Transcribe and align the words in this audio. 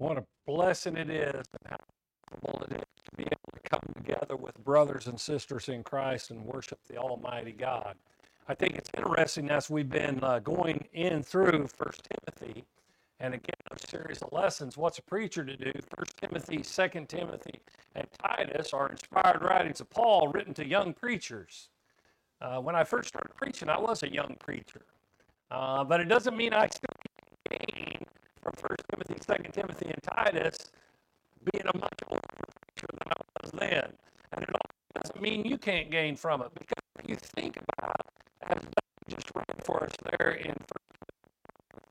What 0.00 0.16
a 0.16 0.24
blessing 0.46 0.96
it 0.96 1.10
is 1.10 1.34
and 1.34 1.44
how 1.66 1.76
wonderful 2.42 2.74
it 2.74 2.80
is 2.80 3.04
to 3.04 3.16
be 3.18 3.24
able 3.24 3.52
to 3.52 3.60
come 3.68 3.82
together 3.94 4.34
with 4.34 4.56
brothers 4.64 5.06
and 5.06 5.20
sisters 5.20 5.68
in 5.68 5.82
Christ 5.82 6.30
and 6.30 6.42
worship 6.42 6.78
the 6.88 6.96
Almighty 6.96 7.52
God. 7.52 7.96
I 8.48 8.54
think 8.54 8.76
it's 8.76 8.88
interesting 8.96 9.50
as 9.50 9.68
we've 9.68 9.90
been 9.90 10.24
uh, 10.24 10.38
going 10.38 10.86
in 10.94 11.22
through 11.22 11.66
First 11.66 12.08
Timothy, 12.08 12.64
and 13.20 13.34
again, 13.34 13.54
a 13.70 13.88
series 13.88 14.22
of 14.22 14.32
lessons. 14.32 14.78
What's 14.78 14.96
a 14.96 15.02
preacher 15.02 15.44
to 15.44 15.54
do? 15.54 15.72
First 15.94 16.16
Timothy, 16.16 16.62
Second 16.62 17.10
Timothy, 17.10 17.60
and 17.94 18.06
Titus 18.24 18.72
are 18.72 18.88
inspired 18.88 19.42
writings 19.42 19.82
of 19.82 19.90
Paul 19.90 20.28
written 20.28 20.54
to 20.54 20.66
young 20.66 20.94
preachers. 20.94 21.68
Uh, 22.40 22.56
when 22.56 22.74
I 22.74 22.84
first 22.84 23.10
started 23.10 23.36
preaching, 23.36 23.68
I 23.68 23.78
was 23.78 24.02
a 24.02 24.10
young 24.10 24.34
preacher, 24.40 24.80
uh, 25.50 25.84
but 25.84 26.00
it 26.00 26.08
doesn't 26.08 26.38
mean 26.38 26.54
I 26.54 26.68
still 26.68 26.88
Timothy, 29.14 29.50
Timothy, 29.52 29.86
and 29.86 30.02
Titus 30.02 30.58
being 31.52 31.66
a 31.66 31.78
much 31.78 31.98
older 32.08 32.22
preacher 32.74 32.88
than 32.92 33.08
I 33.08 33.42
was 33.42 33.52
then. 33.52 33.92
And 34.32 34.42
it 34.44 34.50
doesn't 34.94 35.22
mean 35.22 35.44
you 35.44 35.58
can't 35.58 35.90
gain 35.90 36.16
from 36.16 36.42
it 36.42 36.50
because 36.54 36.82
if 36.98 37.08
you 37.10 37.16
think 37.16 37.58
about, 37.78 38.06
as 38.48 38.62
just 39.08 39.30
read 39.34 39.64
for 39.64 39.84
us 39.84 39.92
there 40.18 40.32
in 40.32 40.54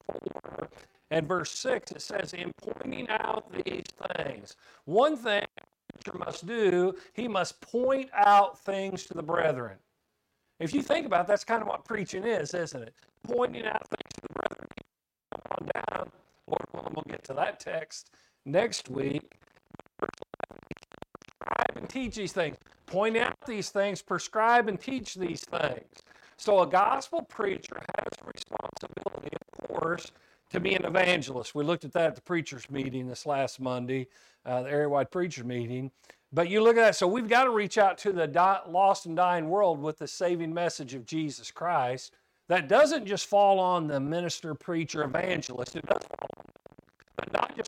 4 0.08 0.70
and 1.12 1.27
verse 1.27 1.52
6, 1.52 1.91
it 1.91 2.02
says, 2.02 2.34
In 2.34 2.52
pointing 2.62 3.08
out 3.10 3.52
these 3.52 3.84
things, 4.18 4.55
one 4.86 5.18
thing 5.18 5.46
preacher 5.94 6.18
must 6.18 6.46
do, 6.48 6.96
he 7.13 7.27
must 7.27 7.60
point 7.62 8.10
out 8.13 8.60
things 8.60 9.05
to 9.05 9.13
the 9.13 9.24
brethren. 9.24 9.77
If 10.60 10.74
you 10.74 10.82
think 10.82 11.05
about 11.05 11.22
it, 11.22 11.27
that's 11.27 11.44
kind 11.44 11.62
of 11.62 11.68
what 11.68 11.86
preaching 11.86 12.24
is, 12.26 12.54
isn't 12.54 12.84
it? 12.84 12.94
Pointing 13.24 13.66
out 13.66 13.88
things 13.90 14.13
to 14.16 14.22
the 14.22 14.34
brethren. 14.34 14.68
Come 15.32 15.41
On 15.52 15.70
down, 15.98 16.12
Lord 16.49 16.66
willing, 16.73 16.94
we'll 16.95 17.05
get 17.08 17.23
to 17.26 17.34
that 17.35 17.59
text 17.59 18.12
next 18.46 18.90
week. 18.90 19.37
Prescribe 19.98 21.77
and 21.77 21.90
teach 21.90 22.15
these 22.15 22.34
things. 22.34 22.57
Point 22.85 23.18
out 23.18 23.35
these 23.46 23.70
things, 23.70 24.01
prescribe 24.01 24.68
and 24.68 24.79
teach 24.79 25.15
these 25.15 25.41
things. 25.41 26.04
So 26.37 26.62
a 26.62 26.68
gospel 26.68 27.21
preacher 27.21 27.79
has 27.98 28.13
a 28.21 28.26
responsibility, 28.26 29.35
of 29.35 29.68
course, 29.68 30.12
to 30.49 30.59
be 30.59 30.74
an 30.74 30.85
evangelist. 30.85 31.54
We 31.54 31.63
looked 31.63 31.85
at 31.85 31.93
that 31.93 32.05
at 32.05 32.15
the 32.15 32.21
preachers' 32.21 32.70
meeting 32.71 33.07
this 33.07 33.26
last 33.26 33.59
Monday, 33.59 34.07
uh, 34.46 34.63
the 34.63 34.70
area-wide 34.70 35.12
preacher 35.12 35.43
meeting. 35.43 35.91
But 36.31 36.49
you 36.49 36.62
look 36.62 36.77
at 36.77 36.81
that. 36.81 36.96
So 36.96 37.07
we've 37.07 37.27
got 37.27 37.43
to 37.43 37.52
reach 37.52 37.77
out 37.77 37.98
to 37.99 38.12
the 38.12 38.27
lost 38.68 39.05
and 39.05 39.15
dying 39.15 39.49
world 39.49 39.81
with 39.81 39.98
the 39.99 40.07
saving 40.07 40.54
message 40.54 40.93
of 40.93 41.05
Jesus 41.05 41.52
Christ. 41.52 42.13
That 42.48 42.68
doesn't 42.68 43.05
just 43.05 43.27
fall 43.27 43.59
on 43.59 43.87
the 43.87 43.99
minister, 43.99 44.55
preacher, 44.55 45.04
evangelist. 45.04 45.76
It 45.76 45.85
does 45.85 46.02
fall 46.04 46.18
on 46.18 46.18
them, 46.18 46.18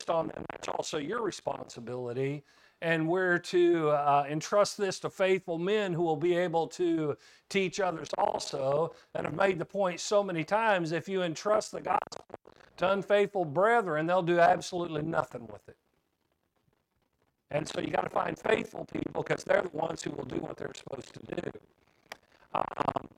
just 0.02 0.10
on. 0.10 0.32
That's 0.50 0.68
also 0.68 0.98
your 0.98 1.22
responsibility. 1.22 2.42
And 2.80 3.08
we're 3.08 3.38
to 3.38 3.90
uh, 3.90 4.26
entrust 4.28 4.76
this 4.76 4.98
to 5.00 5.10
faithful 5.10 5.58
men 5.58 5.92
who 5.92 6.02
will 6.02 6.16
be 6.16 6.36
able 6.36 6.66
to 6.68 7.16
teach 7.48 7.78
others 7.78 8.08
also. 8.18 8.94
And 9.14 9.24
I've 9.26 9.36
made 9.36 9.60
the 9.60 9.64
point 9.64 10.00
so 10.00 10.24
many 10.24 10.42
times 10.42 10.90
if 10.90 11.08
you 11.08 11.22
entrust 11.22 11.70
the 11.70 11.80
gospel 11.80 12.24
to 12.78 12.90
unfaithful 12.90 13.44
brethren, 13.44 14.06
they'll 14.06 14.22
do 14.22 14.40
absolutely 14.40 15.02
nothing 15.02 15.46
with 15.46 15.68
it. 15.68 15.76
And 17.52 17.68
so 17.68 17.80
you 17.80 17.88
got 17.88 18.02
to 18.02 18.10
find 18.10 18.36
faithful 18.36 18.84
people 18.92 19.22
because 19.22 19.44
they're 19.44 19.62
the 19.62 19.76
ones 19.76 20.02
who 20.02 20.10
will 20.10 20.24
do 20.24 20.38
what 20.38 20.56
they're 20.56 20.72
supposed 20.74 21.14
to 21.14 21.36
do. 21.36 21.50
Um, 22.54 23.08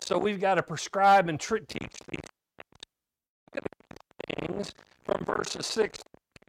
so 0.00 0.16
we've 0.16 0.40
got 0.40 0.54
to 0.54 0.62
prescribe 0.62 1.28
and 1.28 1.38
tr- 1.38 1.58
teach 1.58 1.92
these 2.08 2.20
things 4.38 4.72
from 5.04 5.24
verses 5.24 5.66
6. 5.66 5.98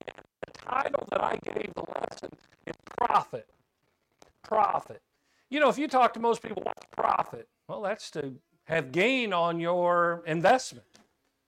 The 0.06 0.52
title 0.53 1.08
that 1.11 1.23
I 1.23 1.38
gave 1.44 1.73
the 1.75 1.84
lesson 2.00 2.30
is 2.66 2.75
Profit. 2.97 3.47
Profit. 4.44 5.02
You 5.50 5.59
know, 5.59 5.69
if 5.69 5.78
you 5.78 5.88
talk 5.88 6.13
to 6.13 6.19
most 6.19 6.41
people, 6.41 6.63
what's 6.63 6.85
profit? 6.91 7.47
Well, 7.68 7.81
that's 7.81 8.09
to 8.12 8.34
have 8.66 8.91
gain 8.91 9.34
on 9.34 9.59
your 9.59 10.24
investment. 10.25 10.85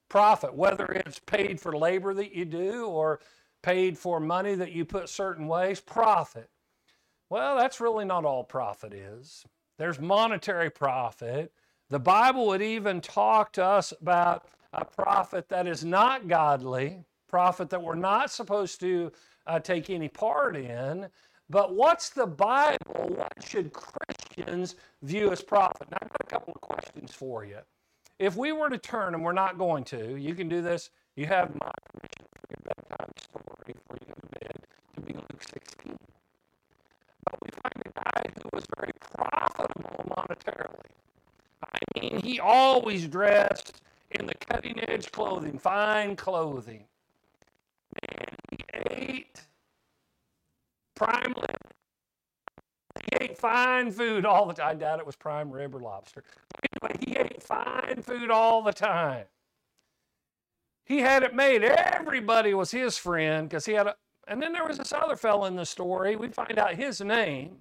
Profit, 0.09 0.53
whether 0.53 0.85
it's 0.85 1.19
paid 1.19 1.59
for 1.59 1.75
labor 1.75 2.13
that 2.13 2.33
you 2.33 2.45
do 2.45 2.85
or 2.85 3.19
paid 3.61 3.97
for 3.97 4.19
money 4.19 4.55
that 4.55 4.71
you 4.71 4.85
put 4.85 5.09
certain 5.09 5.47
ways, 5.47 5.81
profit. 5.81 6.49
Well, 7.29 7.57
that's 7.57 7.81
really 7.81 8.05
not 8.05 8.23
all 8.23 8.43
profit 8.43 8.93
is. 8.93 9.43
There's 9.77 9.99
monetary 9.99 10.69
profit. 10.69 11.51
The 11.89 11.99
Bible 11.99 12.47
would 12.47 12.61
even 12.61 13.01
talk 13.01 13.51
to 13.53 13.65
us 13.65 13.93
about 14.01 14.45
a 14.73 14.85
profit 14.85 15.49
that 15.49 15.67
is 15.67 15.83
not 15.83 16.27
godly, 16.27 17.03
profit 17.27 17.69
that 17.69 17.81
we're 17.81 17.95
not 17.95 18.31
supposed 18.31 18.79
to 18.81 19.11
uh, 19.45 19.59
take 19.59 19.89
any 19.89 20.07
part 20.07 20.55
in. 20.55 21.07
But 21.49 21.73
what's 21.75 22.09
the 22.09 22.27
Bible? 22.27 23.09
What 23.15 23.33
should 23.45 23.71
Christians 23.71 24.75
view 25.01 25.31
as 25.31 25.41
profit? 25.41 25.89
Now, 25.89 25.97
I've 26.01 26.09
got 26.09 26.21
a 26.21 26.25
couple 26.25 26.53
of 26.53 26.61
questions 26.61 27.13
for 27.13 27.45
you. 27.45 27.59
If 28.19 28.35
we 28.35 28.51
were 28.51 28.69
to 28.69 28.77
turn, 28.77 29.13
and 29.13 29.23
we're 29.23 29.31
not 29.33 29.57
going 29.57 29.83
to, 29.85 30.17
you 30.17 30.35
can 30.35 30.49
do 30.49 30.61
this. 30.61 30.89
You 31.15 31.25
have 31.27 31.49
my 31.55 31.71
permission 31.91 32.25
for 32.33 32.47
your 32.49 32.59
bedtime 32.63 33.11
story 33.17 33.73
before 33.73 33.97
you 34.01 34.07
go 34.07 34.13
to 34.13 34.39
bed 34.39 34.57
to 34.95 35.01
be 35.01 35.13
Luke 35.13 35.43
16. 35.43 35.97
But 37.23 37.35
we 37.43 37.49
find 37.51 37.83
a 37.85 38.01
guy 38.01 38.23
who 38.41 38.49
was 38.53 38.65
very 38.77 38.91
profitable 39.15 40.15
monetarily. 40.17 40.91
I 41.63 41.99
mean, 41.99 42.21
he 42.21 42.39
always 42.39 43.07
dressed 43.07 43.81
in 44.11 44.25
the 44.25 44.33
cutting 44.35 44.79
edge 44.89 45.11
clothing, 45.11 45.57
fine 45.59 46.15
clothing. 46.15 46.85
He 48.51 48.57
ate 48.91 49.41
prime 50.95 51.33
rib. 51.35 51.73
He 53.05 53.17
ate 53.21 53.37
fine 53.37 53.91
food 53.91 54.25
all 54.25 54.45
the 54.47 54.53
time. 54.53 54.69
I 54.69 54.73
doubt 54.75 54.99
it 54.99 55.05
was 55.05 55.15
prime 55.15 55.51
rib 55.51 55.75
or 55.75 55.79
lobster. 55.79 56.23
Anyway, 56.83 56.99
he 57.05 57.15
ate 57.15 57.43
fine 57.43 58.01
food 58.01 58.31
all 58.31 58.63
the 58.63 58.73
time. 58.73 59.25
He 60.85 60.99
had 60.99 61.23
it 61.23 61.35
made. 61.35 61.63
Everybody 61.63 62.53
was 62.53 62.71
his 62.71 62.97
friend 62.97 63.47
because 63.47 63.65
he 63.65 63.73
had 63.73 63.87
a. 63.87 63.95
And 64.27 64.41
then 64.41 64.51
there 64.51 64.65
was 64.65 64.77
this 64.77 64.91
other 64.91 65.15
fellow 65.15 65.45
in 65.45 65.55
the 65.55 65.65
story. 65.65 66.15
We 66.15 66.29
find 66.29 66.57
out 66.57 66.75
his 66.75 67.01
name. 67.01 67.57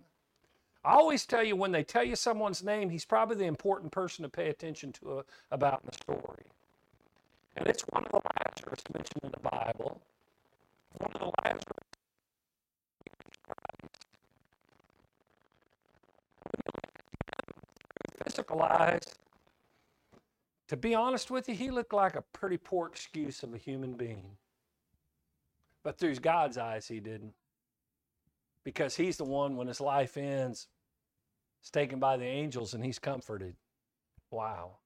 I 0.85 0.93
always 0.95 1.27
tell 1.27 1.43
you 1.43 1.57
when 1.57 1.73
they 1.73 1.83
tell 1.83 2.05
you 2.05 2.15
someone's 2.15 2.63
name, 2.63 2.91
he's 2.91 3.05
probably 3.05 3.37
the 3.37 3.45
important 3.47 3.91
person 3.91 4.23
to 4.23 4.29
pay 4.29 4.49
attention 4.49 4.93
to 4.93 5.19
uh, 5.19 5.23
about 5.51 5.81
in 5.83 5.91
the 5.91 5.97
story. 5.97 6.45
And 7.57 7.67
it's 7.67 7.83
one 7.89 8.05
of 8.05 8.13
the 8.13 8.21
Lazarus 8.21 8.83
mentioned 8.95 9.25
in 9.25 9.31
the 9.33 9.51
Bible. 9.51 10.01
One 10.99 11.13
of 11.15 11.21
the 11.21 11.33
Lazarus. 11.45 11.63
Physical 18.25 18.63
eyes, 18.63 19.03
to 20.69 20.77
be 20.77 20.95
honest 20.95 21.31
with 21.31 21.49
you, 21.49 21.55
he 21.55 21.71
looked 21.71 21.93
like 21.93 22.17
a 22.17 22.23
pretty 22.33 22.57
poor 22.57 22.89
excuse 22.89 23.43
of 23.43 23.55
a 23.55 23.59
human 23.59 23.93
being. 23.93 24.37
But 25.85 25.99
through 25.99 26.17
God's 26.17 26.59
eyes, 26.59 26.89
he 26.89 26.99
didn't. 26.99 27.35
Because 28.65 28.97
he's 28.97 29.17
the 29.17 29.25
one, 29.25 29.57
when 29.57 29.69
his 29.69 29.81
life 29.81 30.17
ends, 30.17 30.67
is 31.63 31.71
taken 31.71 32.01
by 32.01 32.17
the 32.17 32.25
angels 32.25 32.75
and 32.75 32.85
he's 32.85 32.99
comforted. 32.99 33.55
Wow. 34.33 34.79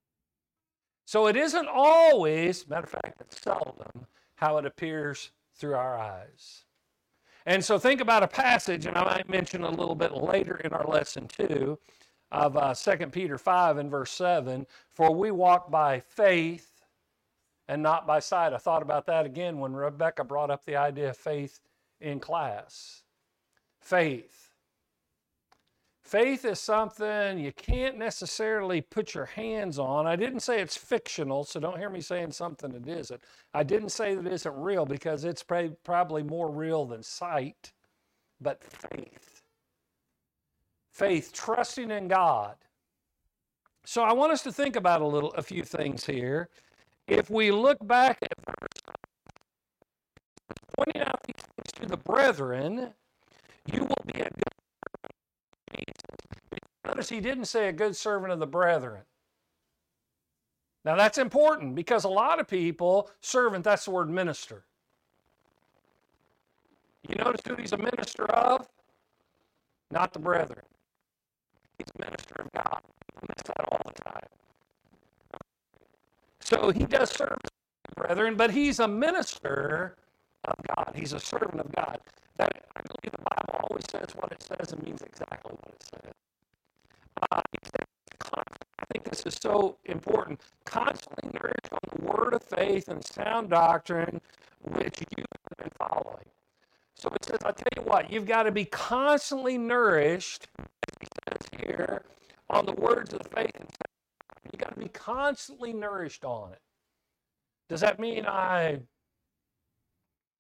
So 1.07 1.27
it 1.29 1.37
isn't 1.37 1.67
always, 1.67 2.69
matter 2.69 2.85
of 2.85 2.91
fact, 2.91 3.21
it's 3.21 3.41
seldom, 3.41 4.07
how 4.35 4.59
it 4.59 4.67
appears 4.67 5.31
through 5.61 5.75
our 5.75 5.99
eyes. 5.99 6.65
And 7.47 7.65
so 7.65 7.79
think 7.79 8.01
about 8.01 8.23
a 8.23 8.29
passage, 8.29 8.87
and 8.87 8.97
I 8.97 9.05
might 9.05 9.29
mention 9.29 9.63
a 9.63 9.71
little 9.71 9.95
bit 9.95 10.13
later 10.13 10.57
in 10.57 10.73
our 10.73 10.87
lesson 10.87 11.29
too, 11.29 11.79
of 12.33 12.57
uh, 12.57 12.75
2 12.75 13.07
Peter 13.09 13.39
5 13.39 13.79
and 13.79 13.91
verse 13.91 14.11
7 14.11 14.67
For 14.91 15.15
we 15.15 15.31
walk 15.31 15.71
by 15.71 16.01
faith 16.01 16.71
and 17.69 17.83
not 17.83 18.07
by 18.07 18.19
sight. 18.19 18.53
I 18.53 18.59
thought 18.59 18.83
about 18.83 19.07
that 19.07 19.27
again 19.27 19.59
when 19.59 19.73
Rebecca 19.73 20.25
brought 20.25 20.51
up 20.51 20.65
the 20.65 20.77
idea 20.77 21.11
of 21.11 21.17
faith 21.17 21.61
in 22.01 22.21
class. 22.21 23.03
Faith. 23.81 24.40
Faith 26.11 26.45
is 26.45 26.59
something 26.59 27.39
you 27.39 27.53
can't 27.53 27.97
necessarily 27.97 28.81
put 28.81 29.15
your 29.15 29.27
hands 29.27 29.79
on. 29.79 30.09
I 30.09 30.17
didn't 30.17 30.41
say 30.41 30.61
it's 30.61 30.77
fictional, 30.77 31.45
so 31.45 31.61
don't 31.61 31.79
hear 31.79 31.89
me 31.89 32.01
saying 32.01 32.33
something 32.33 32.73
that 32.73 32.89
isn't. 32.89 33.23
I 33.55 33.63
didn't 33.63 33.91
say 33.91 34.17
that 34.17 34.27
it 34.27 34.33
isn't 34.33 34.57
real 34.57 34.85
because 34.85 35.25
it's 35.25 35.45
probably 35.85 36.25
more 36.25 36.51
real 36.51 36.85
than 36.85 37.05
sight, 37.05 37.73
but 38.41 38.61
faith. 38.65 39.43
Faith, 40.91 41.33
trusting 41.33 41.93
in 41.93 42.09
God. 42.09 42.57
So 43.85 44.03
I 44.03 44.13
want 44.13 44.33
us 44.33 44.43
to 44.43 44.53
think 44.53 44.75
about 44.75 45.03
a 45.03 45.07
little 45.07 45.31
a 45.35 45.43
few 45.43 45.63
things 45.63 46.07
here. 46.07 46.49
If 47.07 47.31
we 47.31 47.53
look 47.53 47.87
back 47.87 48.19
at 48.21 48.35
verse 48.45 48.97
pointing 50.77 51.03
out 51.03 51.23
these 51.23 51.37
things 51.37 51.73
to 51.75 51.87
the 51.87 51.99
brethren, 51.99 52.95
you 53.73 53.83
will 53.83 54.05
be 54.13 54.19
a 54.19 54.25
good 54.25 54.50
Notice 57.01 57.09
he 57.09 57.21
didn't 57.21 57.47
say 57.47 57.69
a 57.69 57.73
good 57.73 57.97
servant 57.97 58.31
of 58.31 58.41
the 58.41 58.47
brethren. 58.47 59.01
Now 60.85 60.97
that's 60.97 61.17
important 61.17 61.75
because 61.75 62.05
a 62.05 62.11
lot 62.11 62.41
of 62.41 62.47
people, 62.47 63.09
servant, 63.23 63.65
that's 63.65 63.87
the 63.87 63.91
word 63.91 64.11
minister. 64.11 64.65
You 67.09 67.15
notice 67.15 67.41
who 67.49 67.55
he's 67.55 67.73
a 67.73 67.79
minister 67.79 68.27
of? 68.27 68.69
Not 69.91 70.13
the 70.13 70.19
brethren. 70.19 70.67
He's 71.79 71.87
a 71.99 72.05
minister 72.05 72.35
of 72.39 72.53
God. 72.53 72.83
People 73.15 73.29
miss 73.31 73.45
that 73.47 73.65
all 73.73 73.81
the 73.87 74.05
time. 74.05 74.29
So 76.41 76.71
he 76.71 76.85
does 76.85 77.09
serve 77.09 77.39
brethren, 77.97 78.37
but 78.37 78.51
he's 78.51 78.79
a 78.79 78.89
minister 78.89 79.97
of 80.45 80.55
God. 80.77 80.93
He's 80.95 81.15
a 81.15 81.21
servant 81.21 81.61
of 81.61 81.73
God. 81.75 81.99
That 82.37 82.63
I 82.77 82.83
believe 82.83 83.13
the 83.13 83.25
Bible 83.37 83.67
always 83.71 83.85
says 83.91 84.15
what 84.17 84.33
it 84.33 84.43
says 84.43 84.75
and 84.75 84.83
means 84.83 85.01
exactly 85.01 85.57
what 85.63 85.75
it 85.75 85.83
says. 85.95 86.13
I 87.31 87.43
think 88.93 89.05
this 89.05 89.23
is 89.27 89.39
so 89.41 89.79
important. 89.85 90.41
Constantly 90.65 91.31
nourished 91.33 91.73
on 91.73 91.81
the 91.97 92.05
word 92.05 92.35
of 92.35 92.43
faith 92.43 92.89
and 92.89 93.05
sound 93.05 93.51
doctrine 93.51 94.21
which 94.63 95.01
you 95.17 95.25
have 95.25 95.59
been 95.59 95.71
following. 95.79 96.27
So 96.97 97.09
it 97.15 97.25
says, 97.25 97.41
I 97.45 97.53
tell 97.53 97.69
you 97.77 97.83
what, 97.83 98.13
you've 98.13 98.27
got 98.27 98.45
to 98.45 98.53
be 98.53 98.67
constantly 98.67 99.57
nourished, 99.59 100.49
as 100.59 100.97
he 101.01 101.07
says 101.29 101.61
here, 101.67 102.03
on 102.51 102.67
the 102.67 102.73
words 102.73 103.13
of 103.15 103.21
the 103.23 103.29
faith 103.31 103.53
and 103.55 103.69
You've 104.53 104.61
got 104.61 104.75
to 104.75 104.81
be 104.81 104.89
constantly 104.89 105.73
nourished 105.73 106.25
on 106.25 106.53
it. 106.53 106.61
Does 107.69 107.81
that 107.83 108.01
mean 108.01 108.27
I 108.27 108.81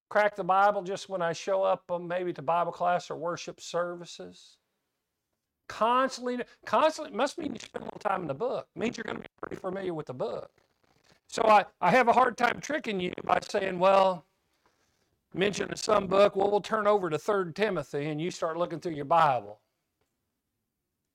crack 0.08 0.36
the 0.36 0.44
Bible 0.44 0.82
just 0.82 1.08
when 1.08 1.22
I 1.22 1.32
show 1.32 1.62
up 1.62 1.84
um, 1.90 2.08
maybe 2.08 2.32
to 2.32 2.42
Bible 2.42 2.72
class 2.72 3.10
or 3.10 3.16
worship 3.16 3.60
services? 3.60 4.56
Constantly, 5.70 6.42
constantly 6.66 7.16
must 7.16 7.38
mean 7.38 7.52
you 7.52 7.60
spend 7.60 7.82
a 7.82 7.84
little 7.84 8.00
time 8.00 8.22
in 8.22 8.26
the 8.26 8.34
book. 8.34 8.66
It 8.74 8.78
means 8.78 8.96
you're 8.96 9.04
going 9.04 9.18
to 9.18 9.22
be 9.22 9.28
pretty 9.40 9.54
familiar 9.54 9.94
with 9.94 10.06
the 10.06 10.12
book. 10.12 10.50
So 11.28 11.44
I, 11.44 11.64
I 11.80 11.92
have 11.92 12.08
a 12.08 12.12
hard 12.12 12.36
time 12.36 12.60
tricking 12.60 12.98
you 12.98 13.12
by 13.22 13.38
saying, 13.48 13.78
well, 13.78 14.26
mention 15.32 15.74
some 15.76 16.08
book, 16.08 16.34
well, 16.34 16.50
we'll 16.50 16.60
turn 16.60 16.88
over 16.88 17.08
to 17.08 17.16
Third 17.16 17.54
Timothy 17.54 18.06
and 18.06 18.20
you 18.20 18.32
start 18.32 18.56
looking 18.56 18.80
through 18.80 18.94
your 18.94 19.04
Bible. 19.04 19.60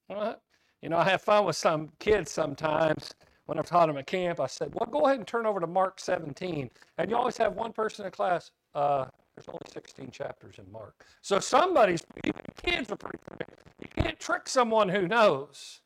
What? 0.08 0.42
You 0.82 0.88
know, 0.88 0.98
I 1.00 1.04
have 1.04 1.22
fun 1.22 1.44
with 1.44 1.58
some 1.58 1.90
kids 2.00 2.32
sometimes 2.32 3.14
when 3.48 3.60
I've 3.60 3.68
taught 3.68 3.88
them 3.88 3.98
at 3.98 4.08
camp. 4.08 4.40
I 4.40 4.48
said, 4.48 4.74
well, 4.74 4.90
go 4.90 5.02
ahead 5.02 5.18
and 5.18 5.28
turn 5.28 5.46
over 5.46 5.60
to 5.60 5.68
Mark 5.68 6.00
17. 6.00 6.70
And 6.98 7.10
you 7.10 7.18
always 7.18 7.36
have 7.38 7.56
one 7.56 7.74
person 7.74 8.06
in 8.06 8.12
class, 8.12 8.52
uh, 8.74 9.08
there's 9.36 9.48
only 9.50 9.60
16 9.72 10.12
chapters 10.12 10.56
in 10.58 10.72
Mark. 10.72 11.06
So 11.22 11.40
somebody's, 11.40 12.04
even 12.24 12.42
kids 12.64 12.92
are 12.92 12.96
pretty 12.96 13.20
familiar. 13.24 13.58
You 13.80 13.88
can't 14.04 14.20
trick 14.20 14.48
someone 14.48 14.90
who 14.90 15.08
knows. 15.08 15.82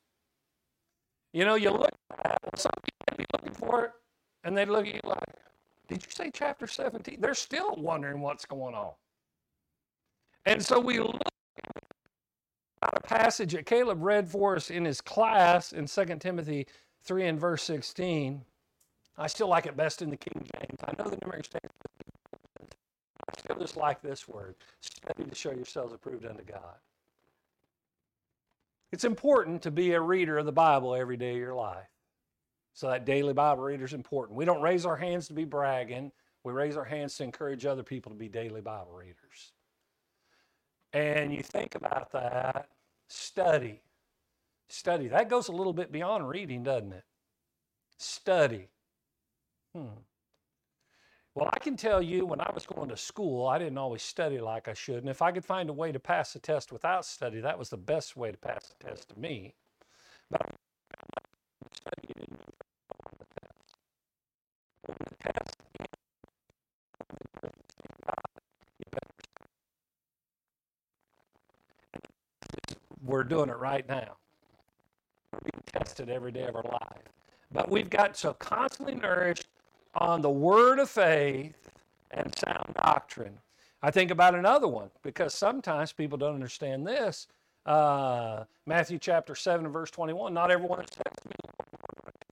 You 1.33 1.45
know, 1.45 1.55
you 1.55 1.71
look 1.71 1.91
at 2.25 2.37
it, 2.43 2.59
some 2.59 2.71
people 2.83 3.17
be 3.17 3.25
looking 3.33 3.53
for 3.53 3.85
it, 3.85 3.91
and 4.43 4.55
they 4.55 4.65
look 4.65 4.87
at 4.87 4.93
you 4.93 5.01
like, 5.03 5.19
did 5.87 6.03
you 6.03 6.11
say 6.11 6.29
chapter 6.31 6.67
17? 6.67 7.17
They're 7.19 7.33
still 7.33 7.75
wondering 7.75 8.21
what's 8.21 8.45
going 8.45 8.75
on. 8.75 8.91
And 10.45 10.63
so 10.63 10.79
we 10.79 10.99
look 10.99 11.19
at 12.83 12.97
a 12.97 13.01
passage 13.01 13.53
that 13.53 13.65
Caleb 13.65 14.03
read 14.03 14.29
for 14.29 14.55
us 14.55 14.69
in 14.69 14.85
his 14.85 15.01
class 15.01 15.73
in 15.73 15.85
2 15.87 16.05
Timothy 16.19 16.67
3 17.03 17.27
and 17.27 17.39
verse 17.39 17.63
16. 17.63 18.43
I 19.17 19.27
still 19.27 19.47
like 19.47 19.65
it 19.65 19.75
best 19.75 20.01
in 20.01 20.09
the 20.09 20.17
King 20.17 20.45
James. 20.55 20.79
I 20.83 20.93
know 20.97 21.09
the 21.09 21.17
New 21.17 21.25
American 21.25 21.43
Standard 21.43 21.71
Just 23.59 23.77
like 23.77 24.01
this 24.01 24.27
word 24.27 24.55
study 24.81 25.25
to 25.29 25.35
show 25.35 25.51
yourselves 25.51 25.93
approved 25.93 26.25
unto 26.25 26.43
God. 26.43 26.77
It's 28.91 29.03
important 29.03 29.61
to 29.63 29.71
be 29.71 29.91
a 29.91 30.01
reader 30.01 30.37
of 30.37 30.45
the 30.45 30.51
Bible 30.51 30.95
every 30.95 31.17
day 31.17 31.31
of 31.31 31.37
your 31.37 31.53
life. 31.53 31.87
So 32.73 32.87
that 32.87 33.05
daily 33.05 33.33
Bible 33.33 33.63
reader 33.63 33.85
is 33.85 33.93
important. 33.93 34.37
We 34.37 34.45
don't 34.45 34.61
raise 34.61 34.85
our 34.85 34.95
hands 34.95 35.27
to 35.27 35.33
be 35.33 35.43
bragging. 35.43 36.11
We 36.43 36.53
raise 36.53 36.77
our 36.77 36.85
hands 36.85 37.15
to 37.17 37.23
encourage 37.23 37.65
other 37.65 37.83
people 37.83 38.11
to 38.11 38.17
be 38.17 38.29
daily 38.29 38.61
Bible 38.61 38.93
readers. 38.93 39.51
And 40.93 41.33
you 41.33 41.43
think 41.43 41.75
about 41.75 42.11
that, 42.13 42.69
study. 43.07 43.81
Study. 44.69 45.07
That 45.07 45.29
goes 45.29 45.49
a 45.49 45.51
little 45.51 45.73
bit 45.73 45.91
beyond 45.91 46.29
reading, 46.29 46.63
doesn't 46.63 46.93
it? 46.93 47.03
Study. 47.97 48.69
Hmm. 49.75 49.99
Well, 51.35 51.49
I 51.53 51.59
can 51.59 51.77
tell 51.77 52.01
you 52.01 52.25
when 52.25 52.41
I 52.41 52.51
was 52.53 52.65
going 52.65 52.89
to 52.89 52.97
school, 52.97 53.47
I 53.47 53.59
didn't 53.59 53.77
always 53.77 54.03
study 54.03 54.39
like 54.39 54.67
I 54.67 54.73
should. 54.73 54.97
And 54.97 55.09
if 55.09 55.21
I 55.21 55.31
could 55.31 55.45
find 55.45 55.69
a 55.69 55.73
way 55.73 55.91
to 55.91 55.99
pass 55.99 56.35
a 56.35 56.39
test 56.39 56.71
without 56.71 57.05
study, 57.05 57.39
that 57.41 57.57
was 57.59 57.69
the 57.69 57.77
best 57.77 58.17
way 58.17 58.31
to 58.31 58.37
pass 58.37 58.73
the 58.79 58.89
test 58.89 59.09
to 59.09 59.19
me. 59.19 59.53
But 60.31 60.41
the 61.67 61.71
test. 61.95 62.07
When 64.85 64.97
the 64.99 65.15
test 65.31 65.57
we're 73.03 73.23
doing 73.23 73.49
it 73.49 73.57
right 73.57 73.87
now. 73.87 74.17
We're 75.33 75.39
being 75.41 75.63
tested 75.67 76.09
every 76.09 76.31
day 76.31 76.45
of 76.45 76.55
our 76.55 76.63
life. 76.63 77.03
But 77.51 77.69
we've 77.69 77.89
got 77.89 78.17
so 78.17 78.33
constantly 78.33 78.95
nourished 78.95 79.48
on 79.99 80.21
the 80.21 80.29
word 80.29 80.79
of 80.79 80.89
faith 80.89 81.69
and 82.11 82.35
sound 82.37 82.73
doctrine. 82.75 83.37
I 83.83 83.91
think 83.91 84.11
about 84.11 84.35
another 84.35 84.67
one 84.67 84.89
because 85.03 85.33
sometimes 85.33 85.91
people 85.93 86.17
don't 86.17 86.35
understand 86.35 86.87
this. 86.87 87.27
Uh, 87.65 88.45
Matthew 88.65 88.97
chapter 88.97 89.35
7 89.35 89.67
verse 89.69 89.91
21 89.91 90.33
Not 90.33 90.51
everyone 90.51 90.85
says 90.87 91.25
me, 91.25 91.35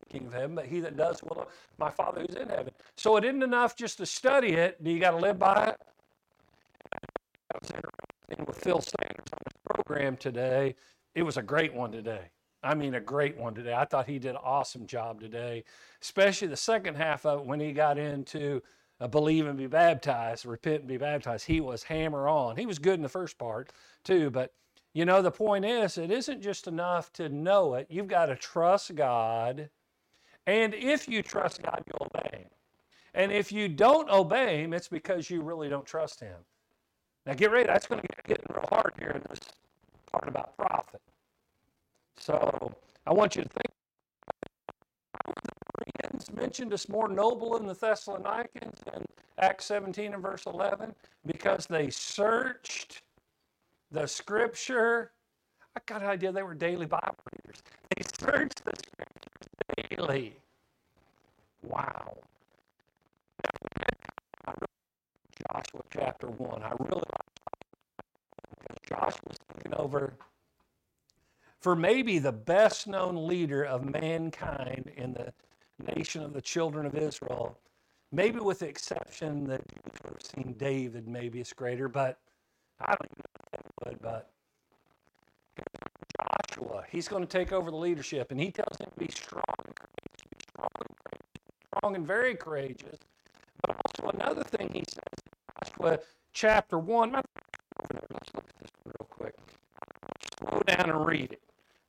King 0.10 0.28
of 0.28 0.34
heaven, 0.34 0.56
but 0.56 0.66
he 0.66 0.80
that 0.80 0.98
does 0.98 1.22
will 1.24 1.48
my 1.78 1.92
Father 1.92 2.22
who's 2.22 2.36
in 2.36 2.50
heaven. 2.50 2.74
So 2.96 3.18
it 3.18 3.25
isn't 3.25 3.44
enough 3.44 3.75
just 3.75 3.98
to 3.98 4.06
study 4.06 4.54
it. 4.54 4.84
Do 4.84 4.90
you 4.90 5.00
got 5.00 5.12
to 5.12 5.18
live 5.18 5.38
by 5.38 5.68
it? 5.68 5.81
I 7.54 7.58
was 7.60 7.69
interacting 7.69 8.46
with 8.46 8.58
Phil 8.58 8.81
Sanders 8.81 9.25
on 9.34 9.40
his 9.46 9.75
program 9.75 10.18
today. 10.18 10.75
It 11.16 11.24
was 11.24 11.38
a 11.38 11.42
great 11.42 11.74
one 11.74 11.92
today. 11.92 12.31
I 12.63 12.75
mean, 12.75 12.95
a 12.95 13.00
great 13.00 13.38
one 13.38 13.54
today. 13.54 13.74
I 13.74 13.86
thought 13.86 14.07
he 14.07 14.19
did 14.19 14.31
an 14.31 14.42
awesome 14.44 14.88
job 14.88 15.21
today, 15.21 15.63
especially 16.01 16.48
the 16.48 16.57
second 16.57 16.95
half 16.95 17.25
of 17.25 17.42
it 17.42 17.45
when 17.45 17.59
he 17.59 17.71
got 17.71 17.98
into 17.98 18.62
uh, 19.00 19.07
believe 19.07 19.45
and 19.45 19.57
be 19.57 19.68
baptized, 19.68 20.45
repent 20.45 20.80
and 20.80 20.88
be 20.88 20.98
baptized. 20.98 21.45
He 21.45 21.62
was 21.62 21.83
hammer 21.83 22.27
on. 22.27 22.57
He 22.57 22.65
was 22.65 22.80
good 22.80 22.95
in 22.95 23.04
the 23.04 23.09
first 23.09 23.38
part 23.38 23.71
too, 24.04 24.30
but 24.30 24.54
you 24.94 25.06
know, 25.06 25.21
the 25.21 25.30
point 25.30 25.63
is, 25.63 26.00
it 26.00 26.09
isn't 26.09 26.42
just 26.42 26.68
enough 26.68 27.13
to 27.13 27.30
know 27.30 27.75
it. 27.75 27.86
You've 27.88 28.07
got 28.07 28.27
to 28.27 28.36
trust 28.36 28.95
God. 28.95 29.69
And 30.48 30.74
if 30.74 31.07
you 31.07 31.21
trust 31.21 31.62
God, 31.62 31.83
you 31.86 31.94
obey 32.01 32.39
Him. 32.39 32.50
And 33.13 33.31
if 33.31 33.51
you 33.51 33.68
don't 33.68 34.09
obey 34.09 34.64
Him, 34.64 34.73
it's 34.73 34.87
because 34.87 35.30
you 35.30 35.42
really 35.42 35.69
don't 35.69 35.85
trust 35.85 36.19
Him. 36.19 36.37
Now, 37.28 37.35
get 37.35 37.52
ready. 37.52 37.68
That's 37.68 37.85
going 37.85 38.02
to 38.02 38.07
get 38.26 38.42
real 38.49 38.66
hard 38.69 38.94
here 38.97 39.11
in 39.11 39.21
this 39.30 39.40
part 40.11 40.28
about 40.28 40.57
profit. 40.57 41.02
So 42.19 42.74
I 43.06 43.14
want 43.14 43.36
you 43.36 43.44
to 43.44 43.50
think 43.50 43.71
the 45.26 45.33
Bereans 46.12 46.31
mentioned 46.33 46.74
as 46.74 46.90
more 46.90 47.07
noble 47.07 47.57
than 47.57 47.68
the 47.68 47.74
Thessalonians 47.74 48.81
in 48.95 49.06
Acts 49.40 49.66
17 49.66 50.14
and 50.14 50.21
verse 50.24 50.45
11 50.45 50.94
because 51.26 51.68
they 51.68 51.90
searched 51.90 53.02
the 53.92 54.07
scripture. 54.07 55.12
I 55.76 55.81
got 55.86 56.02
an 56.02 56.09
idea 56.09 56.31
they 56.31 56.44
were 56.44 56.56
daily 56.56 56.86
Bible 56.86 57.16
readers. 57.31 57.62
They 57.95 58.04
searched 58.19 58.64
the 58.66 58.74
scriptures 58.76 59.97
daily. 59.97 60.36
Wow. 61.64 62.18
Joshua 65.54 65.81
chapter 65.92 66.28
1. 66.28 66.64
I 66.64 66.71
really 66.80 66.95
like 66.95 67.28
Joshua 68.88 69.19
was 69.28 69.38
over 69.78 70.14
for 71.68 71.76
maybe 71.76 72.18
the 72.18 72.31
best 72.31 72.88
known 72.88 73.28
leader 73.28 73.62
of 73.62 73.83
mankind 73.83 74.90
in 74.95 75.12
the 75.12 75.33
nation 75.97 76.24
of 76.24 76.31
the 76.31 76.40
children 76.40 76.86
of 76.86 76.95
Israel. 76.95 77.57
Maybe 78.14 78.40
with 78.40 78.59
the 78.59 78.69
exception 78.69 79.44
that 79.47 79.59
you've 79.76 80.21
seen 80.24 80.56
David, 80.57 81.09
maybe 81.09 81.42
it's 81.42 81.52
greater, 81.52 81.90
but 81.90 82.19
I 82.80 82.95
don't 82.95 83.12
even 83.12 83.18
know 83.18 83.42
if 83.44 83.59
they 83.83 83.90
would, 83.90 84.02
but 84.02 84.30
Joshua, 86.56 86.86
he's 86.90 87.09
going 87.09 87.28
to 87.28 87.28
take 87.28 87.52
over 87.52 87.69
the 87.69 87.76
leadership, 87.76 88.31
and 88.31 88.40
he 88.40 88.50
tells 88.50 88.78
him 88.80 88.88
to 88.90 89.06
be 89.06 89.12
strong 89.12 89.44
and 89.66 89.76
courageous, 89.76 90.24
be 90.31 90.38
strong 90.47 90.69
and 90.80 90.95
courageous, 91.04 91.44
strong 91.76 91.95
and 91.97 92.07
very 92.07 92.36
courageous. 92.36 93.00
But 93.62 93.76
also 93.86 94.18
another 94.18 94.45
thing 94.45 94.69
he 94.71 94.86
says 94.88 95.19
in 95.26 95.74
Joshua 95.83 96.00
chapter 96.31 96.80
1, 96.80 97.12
let's 97.12 97.28
look 97.94 98.45
at 98.47 98.57
this 98.62 98.71
real 98.86 99.07
quick. 99.09 99.36
Slow 100.40 100.62
down 100.62 100.92
and 100.92 101.06
read 101.06 101.33
it. 101.33 101.42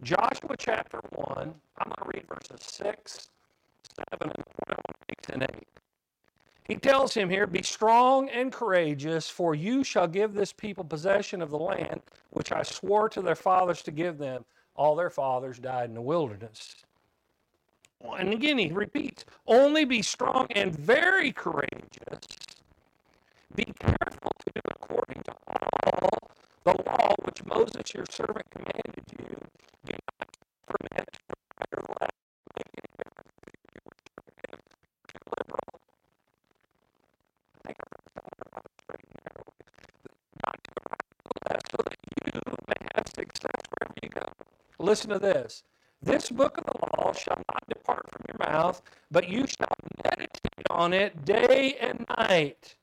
Joshua 0.02 0.56
chapter 0.58 1.00
1, 1.10 1.38
I'm 1.38 1.92
going 1.98 2.12
to 2.12 2.18
read 2.18 2.28
verses 2.28 2.64
6, 2.66 3.30
7, 4.12 4.32
and 5.32 5.42
8. 5.42 5.50
He 6.64 6.76
tells 6.76 7.14
him 7.14 7.30
here, 7.30 7.46
Be 7.46 7.62
strong 7.62 8.28
and 8.28 8.52
courageous, 8.52 9.28
for 9.28 9.54
you 9.56 9.84
shall 9.84 10.06
give 10.08 10.34
this 10.34 10.52
people 10.52 10.84
possession 10.84 11.42
of 11.42 11.50
the 11.50 11.58
land 11.58 12.02
which 12.30 12.52
I 12.52 12.62
swore 12.62 13.08
to 13.10 13.22
their 13.22 13.34
fathers 13.34 13.82
to 13.82 13.90
give 13.90 14.18
them. 14.18 14.44
All 14.76 14.94
their 14.96 15.10
fathers 15.10 15.58
died 15.58 15.88
in 15.88 15.94
the 15.94 16.02
wilderness. 16.02 16.76
And 18.18 18.32
again, 18.32 18.58
he 18.58 18.70
repeats, 18.72 19.24
Only 19.46 19.84
be 19.84 20.02
strong 20.02 20.46
and 20.52 20.76
very 20.76 21.32
courageous, 21.32 22.20
Be 23.56 23.64
careful 23.80 24.32
to 24.46 24.52
do 24.54 24.60
according 24.70 25.22
to 25.24 25.32
all 25.48 26.18
the 26.64 26.74
law 26.86 27.14
which 27.24 27.44
Moses 27.46 27.94
your 27.94 28.06
servant 28.10 28.46
commanded 28.50 29.04
you. 29.18 29.36
Do 29.86 29.94
not 29.94 30.28
permit 30.68 31.08
to 31.12 31.34
right 31.58 31.74
or 31.76 31.84
left, 32.00 32.14
make 32.56 32.70
any 32.78 32.92
difference 32.98 33.32
between 33.42 33.64
you 33.74 33.82
and 34.52 34.60
too 35.08 35.24
liberal. 35.38 35.80
I 37.56 37.60
think 37.66 37.78
I 37.80 37.86
read 37.90 38.06
somewhere 38.14 38.46
about 38.52 38.64
a 38.66 38.72
straight 38.82 39.04
and 39.08 39.16
narrow. 39.26 39.48
Not 40.46 40.58
to 40.64 40.70
the 40.76 40.84
right 40.90 41.08
or 41.26 41.36
left, 41.50 41.66
so 41.72 41.78
that 41.84 41.98
you 42.24 42.40
may 42.68 42.82
have 42.96 43.08
success 43.08 43.60
wherever 43.74 43.94
you 44.02 44.10
go. 44.10 44.26
Listen 44.88 45.10
to 45.10 45.20
this. 45.20 45.64
This 46.02 46.30
book 46.30 46.58
of 46.58 46.66
the 46.66 46.78
law 46.98 47.12
shall 47.14 47.42
not 47.52 47.68
depart 47.68 48.10
from 48.10 48.24
your 48.28 48.50
mouth, 48.52 48.82
but 49.12 49.28
you 49.28 49.46
shall 49.46 49.76
meditate 50.04 50.66
on 50.70 50.94
it 50.94 51.24
day 51.26 51.76
and 51.80 52.06
night, 52.18 52.76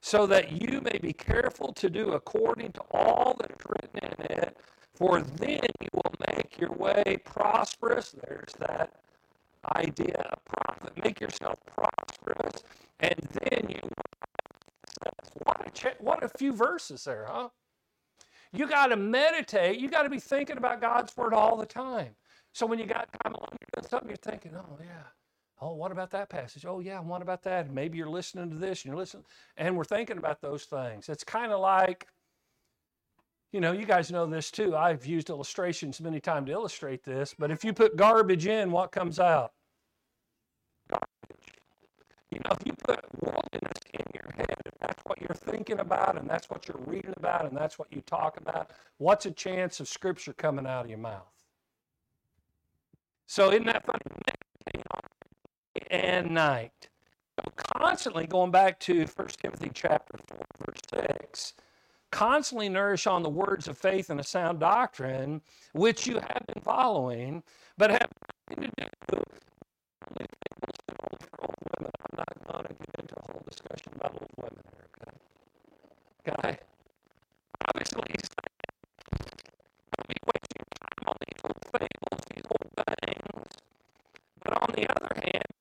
so 0.00 0.26
that 0.28 0.52
you 0.52 0.80
may 0.82 0.98
be 0.98 1.12
careful 1.14 1.72
to 1.74 1.90
do 1.90 2.12
according 2.12 2.72
to 2.72 2.82
all 2.92 3.36
that 3.40 3.52
is 3.52 3.66
written 3.68 4.00
in 4.20 4.26
it. 4.38 4.58
For 4.96 5.22
then 5.22 5.66
you 5.80 5.88
will 5.94 6.14
make 6.34 6.58
your 6.60 6.72
way 6.72 7.18
prosperous. 7.24 8.12
There's 8.28 8.54
that 8.60 8.92
idea 9.76 10.22
of 10.32 10.44
profit. 10.46 11.04
Make 11.04 11.20
yourself 11.20 11.60
prosperous, 11.66 12.64
and 13.00 13.20
then 13.32 13.70
you 13.70 13.80
will 13.82 13.92
What 15.44 15.68
a, 15.68 15.70
cha- 15.72 15.94
what 16.00 16.24
a 16.24 16.30
few 16.30 16.54
verses 16.54 17.04
there, 17.04 17.26
huh? 17.30 17.50
You 18.52 18.68
got 18.68 18.88
to 18.88 18.96
meditate. 18.96 19.78
You 19.78 19.88
got 19.88 20.02
to 20.02 20.10
be 20.10 20.20
thinking 20.20 20.58
about 20.58 20.80
God's 20.80 21.16
word 21.16 21.32
all 21.32 21.56
the 21.56 21.66
time. 21.66 22.14
So 22.52 22.66
when 22.66 22.78
you 22.78 22.86
got 22.86 23.08
time 23.24 23.34
alone, 23.34 23.48
you're 23.50 23.82
doing 23.82 23.88
something, 23.88 24.08
you're 24.08 24.16
thinking, 24.16 24.52
oh, 24.56 24.78
yeah. 24.80 25.04
Oh, 25.60 25.74
what 25.74 25.92
about 25.92 26.10
that 26.10 26.28
passage? 26.28 26.66
Oh, 26.66 26.80
yeah, 26.80 26.98
what 27.00 27.22
about 27.22 27.42
that? 27.44 27.66
And 27.66 27.74
maybe 27.74 27.96
you're 27.96 28.10
listening 28.10 28.50
to 28.50 28.56
this 28.56 28.82
and 28.82 28.90
you're 28.90 28.98
listening, 28.98 29.24
and 29.56 29.76
we're 29.76 29.84
thinking 29.84 30.18
about 30.18 30.40
those 30.40 30.64
things. 30.64 31.08
It's 31.08 31.22
kind 31.22 31.52
of 31.52 31.60
like, 31.60 32.08
you 33.52 33.60
know, 33.60 33.70
you 33.72 33.86
guys 33.86 34.10
know 34.10 34.26
this 34.26 34.50
too. 34.50 34.76
I've 34.76 35.06
used 35.06 35.30
illustrations 35.30 36.00
many 36.00 36.18
times 36.20 36.46
to 36.46 36.52
illustrate 36.52 37.04
this, 37.04 37.34
but 37.38 37.52
if 37.52 37.64
you 37.64 37.72
put 37.72 37.96
garbage 37.96 38.46
in, 38.46 38.72
what 38.72 38.90
comes 38.90 39.20
out? 39.20 39.52
You 42.32 42.40
know, 42.46 42.56
if 42.58 42.66
you 42.66 42.72
put 42.72 43.04
worldliness 43.20 43.78
in 43.92 44.04
your 44.14 44.32
head, 44.34 44.56
and 44.64 44.74
that's 44.80 45.02
what 45.04 45.20
you're 45.20 45.34
thinking 45.34 45.80
about, 45.80 46.16
and 46.16 46.28
that's 46.28 46.48
what 46.48 46.66
you're 46.66 46.80
reading 46.86 47.12
about, 47.18 47.44
and 47.44 47.54
that's 47.54 47.78
what 47.78 47.92
you 47.92 48.00
talk 48.00 48.38
about, 48.38 48.70
what's 48.96 49.26
a 49.26 49.30
chance 49.30 49.80
of 49.80 49.88
Scripture 49.88 50.32
coming 50.32 50.66
out 50.66 50.84
of 50.84 50.88
your 50.88 50.98
mouth? 50.98 51.28
So 53.26 53.50
isn't 53.50 53.66
that 53.66 53.84
funny? 53.84 53.98
And 55.90 56.30
night. 56.30 56.88
So 57.38 57.52
constantly 57.56 58.26
going 58.26 58.50
back 58.50 58.80
to 58.80 59.04
1 59.04 59.28
Timothy 59.42 59.70
chapter 59.74 60.16
4, 60.28 60.38
verse 60.64 61.06
6, 61.28 61.52
constantly 62.10 62.70
nourish 62.70 63.06
on 63.06 63.22
the 63.22 63.28
words 63.28 63.68
of 63.68 63.76
faith 63.76 64.08
and 64.08 64.20
a 64.20 64.24
sound 64.24 64.58
doctrine, 64.58 65.42
which 65.74 66.06
you 66.06 66.14
have 66.14 66.42
been 66.46 66.62
following, 66.62 67.42
but 67.76 67.90
have 67.90 68.08
nothing 68.48 68.70
to 68.78 68.86
do 69.10 69.22
old 71.40 71.56
women. 71.78 71.90
I'm 72.00 72.16
not 72.18 72.34
going 72.46 72.76
into 72.98 73.14
a 73.16 73.22
whole 73.22 73.42
discussion 73.48 73.92
about 73.96 74.12
old 74.12 74.30
women 74.36 74.64
here? 74.76 74.88
Okay? 76.28 76.58
Obviously, 77.68 78.02
he's 78.08 78.28
on 81.06 81.16
these 81.20 81.40
old 81.44 81.56
these 82.34 82.44
old 82.50 82.70
things. 82.76 83.48
But 84.44 84.52
on 84.62 84.70
the 84.74 84.84
other 84.90 85.14
hand, 85.22 85.52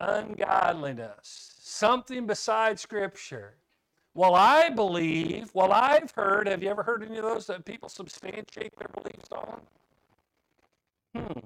ungodliness, 0.00 1.54
something 1.60 2.26
besides 2.26 2.82
Scripture. 2.82 3.54
Well, 4.20 4.34
I 4.34 4.68
believe, 4.68 5.50
well, 5.54 5.72
I've 5.72 6.10
heard, 6.10 6.46
have 6.46 6.62
you 6.62 6.68
ever 6.68 6.82
heard 6.82 7.02
any 7.02 7.16
of 7.16 7.22
those 7.24 7.46
that 7.46 7.64
people 7.64 7.88
substantiate 7.88 8.76
their 8.76 8.90
beliefs 8.92 9.30
on? 9.32 9.60
Hmm. 11.14 11.38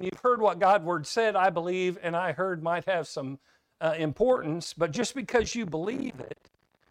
You've 0.00 0.18
heard 0.20 0.40
what 0.40 0.58
God's 0.58 0.84
word 0.84 1.06
said, 1.06 1.36
I 1.36 1.48
believe, 1.48 1.96
and 2.02 2.16
I 2.16 2.32
heard 2.32 2.60
might 2.60 2.86
have 2.86 3.06
some 3.06 3.38
uh, 3.80 3.94
importance, 3.96 4.74
but 4.74 4.90
just 4.90 5.14
because 5.14 5.54
you 5.54 5.64
believe 5.64 6.18
it, 6.18 6.50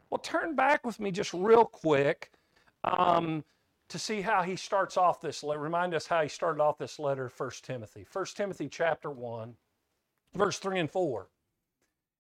well, 0.09 0.19
turn 0.19 0.55
back 0.55 0.85
with 0.85 1.01
me 1.01 1.11
just 1.11 1.33
real 1.33 1.65
quick 1.65 2.31
um, 2.85 3.43
to 3.89 3.99
see 3.99 4.21
how 4.21 4.43
he 4.43 4.55
starts 4.55 4.95
off 4.95 5.19
this 5.19 5.43
letter. 5.43 5.59
Remind 5.59 5.93
us 5.93 6.07
how 6.07 6.21
he 6.21 6.29
started 6.29 6.61
off 6.61 6.77
this 6.77 6.97
letter, 6.97 7.29
1 7.35 7.51
Timothy. 7.63 8.05
1 8.13 8.25
Timothy 8.33 8.69
chapter 8.69 9.11
1, 9.11 9.55
verse 10.35 10.57
3 10.57 10.79
and 10.79 10.89
4. 10.89 11.27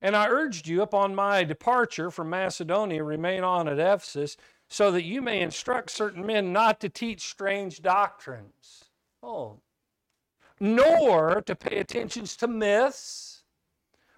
And 0.01 0.15
I 0.15 0.27
urged 0.29 0.67
you 0.67 0.81
upon 0.81 1.13
my 1.13 1.43
departure 1.43 2.09
from 2.09 2.29
Macedonia, 2.29 3.03
remain 3.03 3.43
on 3.43 3.67
at 3.67 3.79
Ephesus, 3.79 4.37
so 4.69 4.91
that 4.91 5.03
you 5.03 5.21
may 5.21 5.41
instruct 5.41 5.91
certain 5.91 6.25
men 6.25 6.53
not 6.53 6.79
to 6.81 6.89
teach 6.89 7.27
strange 7.27 7.81
doctrines. 7.81 8.85
Oh, 9.21 9.59
nor 10.59 11.41
to 11.41 11.55
pay 11.55 11.77
attention 11.77 12.25
to 12.25 12.47
myths 12.47 13.43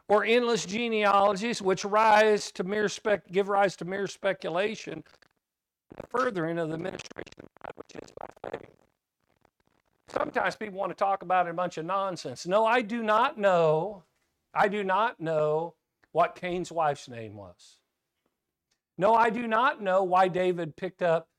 or 0.08 0.26
endless 0.26 0.66
genealogies, 0.66 1.62
which 1.62 1.86
rise 1.86 2.52
to 2.52 2.64
mere 2.64 2.90
spec- 2.90 3.28
give 3.32 3.48
rise 3.48 3.76
to 3.78 3.86
mere 3.86 4.08
speculation, 4.08 5.04
the 5.96 6.08
furthering 6.08 6.58
of 6.58 6.70
the 6.70 6.78
ministration 6.78 7.34
of 7.44 7.50
God, 7.64 7.74
which 7.76 8.04
is 8.04 8.12
by 8.20 8.50
faith. 8.50 8.70
Sometimes 10.08 10.56
people 10.56 10.78
want 10.78 10.92
to 10.92 10.96
talk 10.96 11.22
about 11.22 11.48
a 11.48 11.54
bunch 11.54 11.78
of 11.78 11.86
nonsense. 11.86 12.46
No, 12.46 12.66
I 12.66 12.82
do 12.82 13.02
not 13.02 13.38
know 13.38 14.04
I 14.54 14.68
do 14.68 14.84
not 14.84 15.20
know 15.20 15.76
what 16.12 16.36
Cain's 16.36 16.72
wife's 16.72 17.08
name 17.08 17.36
was. 17.36 17.78
No, 18.98 19.16
I 19.16 19.30
do 19.30 19.48
not 19.48 19.82
know 19.82 20.04
why 20.04 20.28
David 20.28 20.76
picked 20.76 21.02
up 21.02 21.30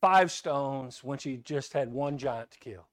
five 0.00 0.30
stones 0.30 1.02
when 1.02 1.18
she 1.18 1.36
just 1.36 1.72
had 1.72 1.92
one 1.92 2.18
giant 2.18 2.50
to 2.52 2.58
kill. 2.58 2.88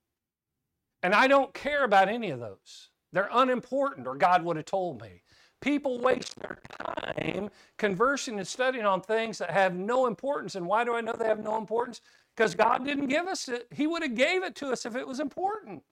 And 1.03 1.13
I 1.13 1.27
don't 1.27 1.53
care 1.53 1.83
about 1.83 2.07
any 2.07 2.29
of 2.29 2.39
those. 2.39 2.89
They're 3.11 3.29
unimportant, 3.31 4.07
or 4.07 4.15
God 4.15 4.43
would 4.43 4.55
have 4.55 4.65
told 4.65 5.01
me. 5.01 5.21
People 5.61 5.99
waste 5.99 6.39
their 6.39 6.57
time 6.79 7.49
conversing 7.77 8.39
and 8.39 8.47
studying 8.47 8.85
on 8.85 9.01
things 9.01 9.37
that 9.37 9.51
have 9.51 9.75
no 9.75 10.07
importance. 10.07 10.55
And 10.55 10.65
why 10.65 10.83
do 10.83 10.95
I 10.95 11.01
know 11.01 11.13
they 11.13 11.27
have 11.27 11.43
no 11.43 11.57
importance? 11.57 12.01
Because 12.35 12.55
God 12.55 12.83
didn't 12.85 13.07
give 13.07 13.27
us 13.27 13.47
it. 13.47 13.67
He 13.71 13.85
would 13.85 14.01
have 14.01 14.15
gave 14.15 14.43
it 14.43 14.55
to 14.55 14.71
us 14.71 14.85
if 14.85 14.95
it 14.95 15.07
was 15.07 15.19
important. 15.19 15.83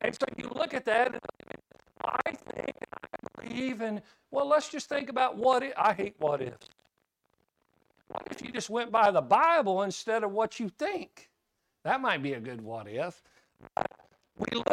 And 0.00 0.14
so 0.14 0.26
you 0.36 0.50
look 0.54 0.74
at 0.74 0.84
that, 0.86 1.12
and 1.12 1.20
I 2.06 2.32
think, 2.32 2.72
I 3.02 3.42
believe, 3.42 3.80
and 3.80 4.02
well, 4.30 4.48
let's 4.48 4.68
just 4.68 4.88
think 4.88 5.10
about 5.10 5.36
what 5.36 5.62
if. 5.62 5.72
I 5.76 5.92
hate 5.92 6.14
what 6.18 6.42
ifs. 6.42 6.68
What 8.08 8.28
if 8.30 8.42
you 8.42 8.52
just 8.52 8.70
went 8.70 8.90
by 8.92 9.10
the 9.10 9.20
Bible 9.20 9.82
instead 9.82 10.24
of 10.24 10.32
what 10.32 10.60
you 10.60 10.68
think? 10.68 11.30
That 11.84 12.00
might 12.00 12.22
be 12.22 12.34
a 12.34 12.40
good 12.40 12.60
what 12.60 12.88
if. 12.88 13.22
We 14.38 14.56
look 14.56 14.66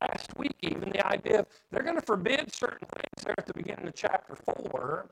last 0.00 0.36
week, 0.38 0.56
even 0.60 0.90
the 0.90 1.06
idea 1.24 1.46
they're 1.70 1.82
going 1.82 1.98
to 1.98 2.04
forbid 2.06 2.52
certain 2.52 2.86
things 2.88 3.24
there 3.24 3.34
at 3.38 3.46
the 3.46 3.54
beginning 3.54 3.86
of 3.86 3.94
chapter 3.94 4.34
4. 4.34 5.10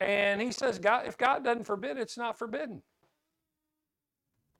And 0.00 0.40
he 0.40 0.50
says, 0.50 0.78
God, 0.78 1.06
if 1.06 1.16
God 1.16 1.44
doesn't 1.44 1.64
forbid, 1.64 1.96
it's 1.96 2.16
not 2.16 2.38
forbidden. 2.38 2.82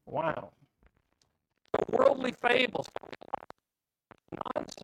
Wow. 0.06 0.50
The 1.72 1.96
worldly 1.96 2.32
fables, 2.32 2.86
nonsense. 4.54 4.76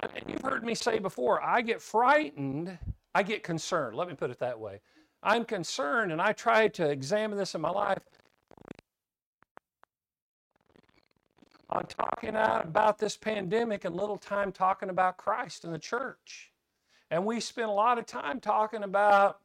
And 0.00 0.24
you've 0.28 0.42
heard 0.42 0.64
me 0.64 0.74
say 0.74 0.98
before, 0.98 1.42
I 1.42 1.60
get 1.60 1.82
frightened, 1.82 2.78
I 3.14 3.22
get 3.22 3.42
concerned. 3.42 3.96
Let 3.96 4.08
me 4.08 4.14
put 4.14 4.30
it 4.30 4.38
that 4.38 4.58
way. 4.58 4.80
I'm 5.22 5.44
concerned 5.44 6.12
and 6.12 6.22
I 6.22 6.32
try 6.32 6.68
to 6.68 6.88
examine 6.88 7.36
this 7.36 7.54
in 7.54 7.60
my 7.60 7.70
life 7.70 7.98
on 11.70 11.86
talking 11.86 12.34
about 12.34 12.98
this 12.98 13.16
pandemic 13.16 13.84
and 13.84 13.94
little 13.94 14.16
time 14.16 14.52
talking 14.52 14.88
about 14.88 15.16
Christ 15.16 15.64
and 15.64 15.74
the 15.74 15.78
church. 15.78 16.50
And 17.10 17.24
we 17.24 17.40
spend 17.40 17.68
a 17.68 17.72
lot 17.72 17.98
of 17.98 18.06
time 18.06 18.40
talking 18.40 18.82
about 18.82 19.40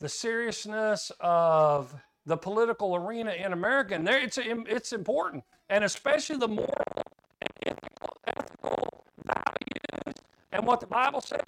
the 0.00 0.08
seriousness 0.08 1.10
of 1.20 1.94
the 2.26 2.36
political 2.36 2.96
arena 2.96 3.32
in 3.32 3.52
America. 3.52 3.94
And 3.94 4.06
there, 4.06 4.18
it's, 4.18 4.38
it's 4.38 4.92
important, 4.92 5.44
and 5.70 5.84
especially 5.84 6.36
the 6.36 6.48
moral 6.48 7.02
and 7.40 7.50
ethical, 7.66 8.16
ethical 8.26 9.04
values 9.24 10.14
and 10.52 10.66
what 10.66 10.80
the 10.80 10.86
Bible 10.86 11.20
says. 11.20 11.40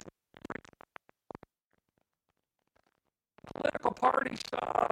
Political 3.55 3.91
party 3.91 4.35
stuff 4.35 4.63
uh, 4.63 4.87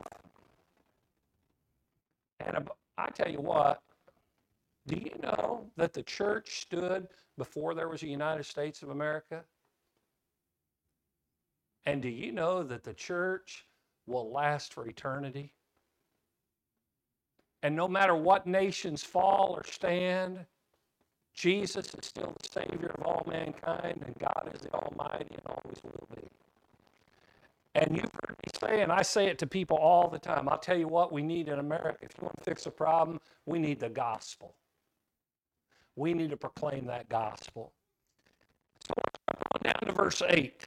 And 2.40 2.70
I 2.98 3.10
tell 3.12 3.32
you 3.32 3.40
what, 3.40 3.82
do 4.88 4.98
you 4.98 5.12
know 5.22 5.70
that 5.76 5.94
the 5.94 6.04
church 6.04 6.62
stood 6.62 7.08
before 7.38 7.76
there 7.76 7.90
was 7.90 8.04
a 8.04 8.08
United 8.08 8.46
States 8.46 8.82
of 8.82 8.90
America? 8.90 9.44
And 11.86 12.02
do 12.02 12.10
you 12.10 12.32
know 12.32 12.64
that 12.64 12.84
the 12.84 12.94
church 12.94 13.66
will 14.06 14.32
last 14.32 14.74
for 14.74 14.88
eternity? 14.88 15.54
And 17.64 17.76
no 17.76 17.88
matter 17.88 18.16
what 18.16 18.48
nations 18.48 19.04
fall 19.04 19.54
or 19.58 19.64
stand, 19.66 20.46
Jesus 21.34 21.88
is 21.88 22.06
still 22.08 22.34
the 22.42 22.50
Savior 22.62 22.96
of 22.98 23.06
all 23.06 23.24
mankind, 23.28 24.04
and 24.06 24.16
God 24.20 24.52
is 24.54 24.62
the 24.62 24.74
Almighty 24.74 25.28
and 25.32 25.42
always 25.48 25.78
will 25.84 26.08
be. 26.16 26.22
And 27.76 27.96
you've 27.96 28.12
heard 28.26 28.36
me 28.44 28.52
say, 28.60 28.82
and 28.82 28.92
I 28.92 29.02
say 29.04 29.28
it 29.28 29.38
to 29.40 29.48
people 29.48 29.78
all 29.78 30.10
the 30.10 30.20
time 30.20 30.50
I'll 30.50 30.58
tell 30.58 30.78
you 30.78 30.88
what 30.88 31.12
we 31.12 31.22
need 31.22 31.48
in 31.48 31.60
America. 31.60 32.00
If 32.02 32.12
you 32.18 32.26
want 32.26 32.38
to 32.38 32.44
fix 32.44 32.66
a 32.66 32.72
problem, 32.72 33.20
we 33.46 33.60
need 33.60 33.80
the 33.80 33.90
gospel. 33.90 34.56
We 35.98 36.14
need 36.14 36.30
to 36.30 36.38
proclaim 36.38 36.86
that 36.86 37.10
gospel. 37.10 37.74
So 38.88 38.94
go 38.96 39.60
down 39.64 39.82
to 39.88 39.92
verse 39.92 40.22
8. 40.28 40.64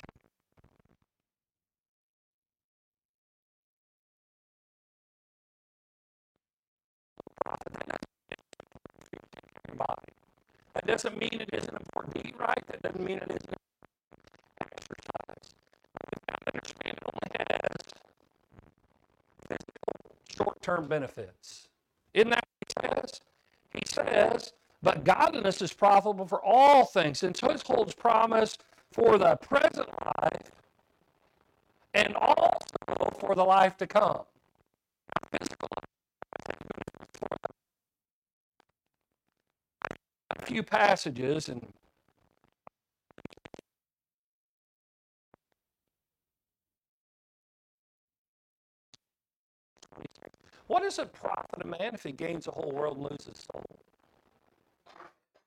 Body. 9.77 10.13
That 10.75 10.87
doesn't 10.87 11.17
mean 11.19 11.41
it 11.41 11.49
isn't 11.55 11.75
important 11.75 12.17
to 12.17 12.29
eat 12.29 12.35
right. 12.39 12.63
That 12.67 12.83
doesn't 12.83 13.03
mean 13.03 13.19
it 13.19 13.31
isn't 13.31 13.51
to 13.51 13.57
exercise. 14.61 15.55
But 16.27 16.55
understand 16.55 16.99
it 16.99 17.05
only 17.07 17.47
has 17.51 17.79
short-term 20.37 20.89
benefits. 20.89 21.69
Isn't 22.13 22.31
that 22.31 22.45
what 22.45 22.91
he 22.91 22.97
says? 23.01 23.21
He 23.73 23.83
says, 23.87 24.53
but 24.83 25.05
godliness 25.05 25.63
is 25.63 25.73
profitable 25.73 26.27
for 26.27 26.45
all 26.45 26.85
things, 26.87 27.23
and 27.23 27.37
so 27.37 27.51
it 27.51 27.63
holds 27.63 27.95
promise 27.95 28.59
for 28.93 29.19
the 29.19 29.37
present 29.37 29.89
life 30.05 30.51
and 31.95 32.15
also 32.17 33.11
for 33.21 33.35
the 33.35 33.45
life 33.45 33.77
to 33.79 33.87
come. 33.87 34.23
A 40.39 40.47
few 40.47 40.63
passages 40.63 41.49
and 41.49 41.73
what 50.69 50.83
does 50.83 50.99
it 50.99 51.13
profit 51.13 51.63
a 51.63 51.67
man 51.67 51.95
if 51.95 52.05
he 52.05 52.13
gains 52.13 52.47
the 52.47 52.53
whole 52.53 52.73
world 52.73 52.99
and 52.99 53.05
loses 53.11 53.27
his 53.27 53.47
soul? 53.53 53.90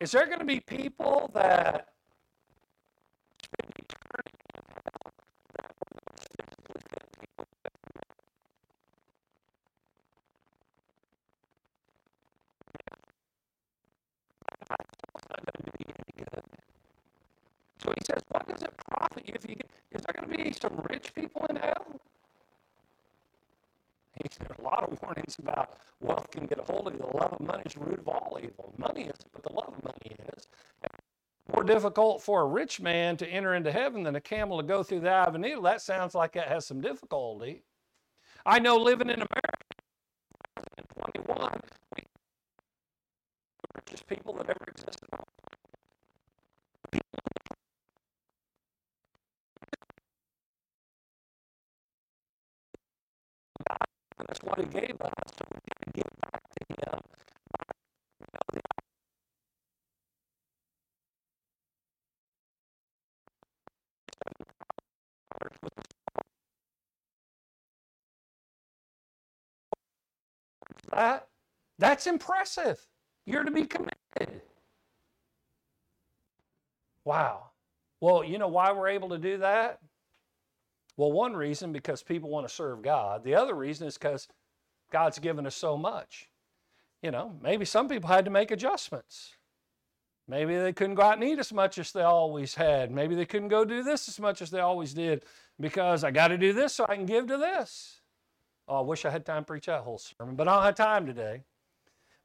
Is 0.03 0.11
there 0.11 0.25
going 0.25 0.39
to 0.39 0.45
be 0.45 0.59
people 0.59 1.31
that 1.33 1.87
So 17.81 17.91
he 17.91 18.01
says, 18.05 18.21
what 18.27 18.45
does 18.47 18.61
it 18.61 18.73
profit 18.89 19.25
you 19.25 19.33
if 19.35 19.49
you 19.49 19.55
get, 19.55 19.69
is 19.91 20.01
there 20.01 20.21
going 20.21 20.29
to 20.29 20.43
be 20.43 20.53
some 20.53 20.81
rich 20.89 21.13
people 21.15 21.45
in 21.49 21.55
hell? 21.55 22.01
He 24.21 24.29
said 24.31 24.47
a 24.57 24.61
lot 24.61 24.83
of 24.83 25.01
warnings 25.01 25.37
about 25.39 25.77
wealth 26.01 26.29
can 26.31 26.45
get 26.45 26.59
a 26.59 26.63
hold 26.63 26.87
of 26.87 26.93
you. 26.93 26.99
The 26.99 27.17
love 27.17 27.33
of 27.33 27.39
money 27.39 27.63
is 27.65 27.73
the 27.73 27.81
root 27.81 27.99
of 27.99 28.07
all 28.09 28.37
evil. 28.41 28.73
Money 28.77 29.03
is, 29.03 29.19
money 29.83 30.15
is. 30.35 30.47
More 31.53 31.63
difficult 31.63 32.23
for 32.23 32.41
a 32.41 32.45
rich 32.47 32.81
man 32.81 33.17
to 33.17 33.27
enter 33.27 33.55
into 33.55 33.71
heaven 33.71 34.03
than 34.03 34.15
a 34.15 34.21
camel 34.21 34.57
to 34.57 34.63
go 34.63 34.83
through 34.83 35.01
the 35.01 35.09
eye 35.11 35.25
of 35.25 35.35
a 35.35 35.37
needle. 35.37 35.63
That 35.63 35.81
sounds 35.81 36.15
like 36.15 36.35
it 36.35 36.47
has 36.47 36.65
some 36.65 36.81
difficulty. 36.81 37.63
I 38.45 38.59
know 38.59 38.77
living 38.77 39.09
in 39.09 39.15
America 39.15 39.57
in 40.77 40.85
21, 41.25 41.61
we 41.95 42.03
the 43.63 43.81
richest 43.81 44.07
people 44.07 44.33
that 44.35 44.49
ever 44.49 44.65
existed 44.67 45.09
on 45.13 45.19
And 54.19 54.27
that's 54.27 54.41
what 54.43 54.59
he 54.59 54.65
gave 54.65 54.95
us. 55.01 55.11
So 55.37 55.45
we 55.51 55.59
got 55.69 55.79
to 55.85 55.91
give 55.93 56.03
back 56.21 56.41
to 56.41 56.91
him. 56.91 57.01
You 58.19 58.27
know, 58.33 58.61
the 70.93 71.23
that 71.79 71.92
that's 72.03 72.13
impressive. 72.13 72.85
You're 73.25 73.43
to 73.43 73.51
be 73.51 73.65
committed. 73.65 74.41
Wow. 77.05 77.51
Well, 78.01 78.23
you 78.23 78.37
know 78.37 78.49
why 78.49 78.71
we're 78.73 78.89
able 78.89 79.09
to 79.09 79.17
do 79.17 79.37
that? 79.37 79.79
Well, 80.97 81.11
one 81.11 81.35
reason 81.35 81.71
because 81.71 82.03
people 82.03 82.29
want 82.29 82.47
to 82.47 82.53
serve 82.53 82.81
God. 82.81 83.23
The 83.23 83.35
other 83.35 83.53
reason 83.53 83.87
is 83.87 83.97
because 83.97 84.27
God's 84.91 85.19
given 85.19 85.47
us 85.47 85.55
so 85.55 85.77
much. 85.77 86.29
You 87.01 87.11
know, 87.11 87.33
maybe 87.41 87.65
some 87.65 87.87
people 87.87 88.09
had 88.09 88.25
to 88.25 88.31
make 88.31 88.51
adjustments. 88.51 89.33
Maybe 90.27 90.55
they 90.55 90.73
couldn't 90.73 90.95
go 90.95 91.03
out 91.03 91.15
and 91.15 91.23
eat 91.23 91.39
as 91.39 91.51
much 91.51 91.77
as 91.77 91.91
they 91.91 92.01
always 92.01 92.55
had. 92.55 92.91
Maybe 92.91 93.15
they 93.15 93.25
couldn't 93.25 93.49
go 93.49 93.65
do 93.65 93.83
this 93.83 94.07
as 94.07 94.19
much 94.19 94.41
as 94.41 94.51
they 94.51 94.59
always 94.59 94.93
did 94.93 95.23
because 95.59 96.03
I 96.03 96.11
got 96.11 96.29
to 96.29 96.37
do 96.37 96.53
this 96.53 96.73
so 96.73 96.85
I 96.87 96.95
can 96.95 97.05
give 97.05 97.27
to 97.27 97.37
this. 97.37 98.01
Oh, 98.67 98.77
I 98.77 98.81
wish 98.81 99.03
I 99.05 99.09
had 99.09 99.25
time 99.25 99.43
to 99.43 99.47
preach 99.47 99.65
that 99.65 99.81
whole 99.81 99.97
sermon, 99.97 100.35
but 100.35 100.47
I 100.47 100.55
don't 100.55 100.63
have 100.63 100.75
time 100.75 101.05
today. 101.05 101.43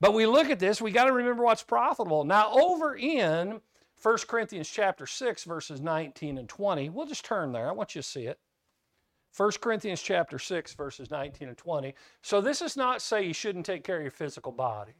But 0.00 0.14
we 0.14 0.26
look 0.26 0.50
at 0.50 0.60
this, 0.60 0.80
we 0.80 0.92
got 0.92 1.06
to 1.06 1.12
remember 1.12 1.42
what's 1.42 1.62
profitable. 1.62 2.24
Now, 2.24 2.52
over 2.52 2.94
in 2.94 3.60
1 4.00 4.16
Corinthians 4.28 4.68
chapter 4.68 5.06
6, 5.06 5.44
verses 5.44 5.80
19 5.80 6.38
and 6.38 6.48
20, 6.48 6.90
we'll 6.90 7.06
just 7.06 7.24
turn 7.24 7.52
there. 7.52 7.68
I 7.68 7.72
want 7.72 7.94
you 7.94 8.02
to 8.02 8.08
see 8.08 8.26
it. 8.26 8.38
1 9.36 9.50
Corinthians 9.60 10.00
chapter 10.00 10.38
6, 10.38 10.74
verses 10.74 11.10
19 11.10 11.48
and 11.48 11.56
20. 11.56 11.94
So 12.22 12.40
this 12.40 12.62
is 12.62 12.76
not 12.76 13.02
say 13.02 13.26
you 13.26 13.34
shouldn't 13.34 13.66
take 13.66 13.84
care 13.84 13.96
of 13.96 14.02
your 14.02 14.10
physical 14.10 14.52
body. 14.52 14.94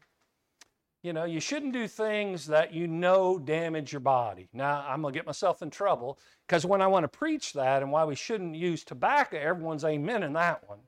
You 1.01 1.13
know, 1.13 1.23
you 1.23 1.39
shouldn't 1.39 1.71
do 1.71 1.87
things 1.87 2.45
that 2.47 2.73
you 2.73 2.85
know 2.85 3.39
damage 3.39 3.93
your 3.93 4.01
body. 4.01 4.49
Now, 4.51 4.85
I'm 4.85 5.01
going 5.01 5.13
to 5.13 5.17
get 5.17 5.25
myself 5.25 5.61
in 5.61 5.69
trouble 5.69 6.19
because 6.45 6.65
when 6.65 6.81
I 6.81 6.87
want 6.87 7.05
to 7.05 7.17
preach 7.17 7.53
that 7.53 7.81
and 7.81 7.91
why 7.91 8.03
we 8.03 8.15
shouldn't 8.15 8.55
use 8.55 8.83
tobacco, 8.83 9.37
everyone's 9.37 9.85
amen 9.85 10.23
in 10.23 10.33
that 10.33 10.67
one. 10.67 10.79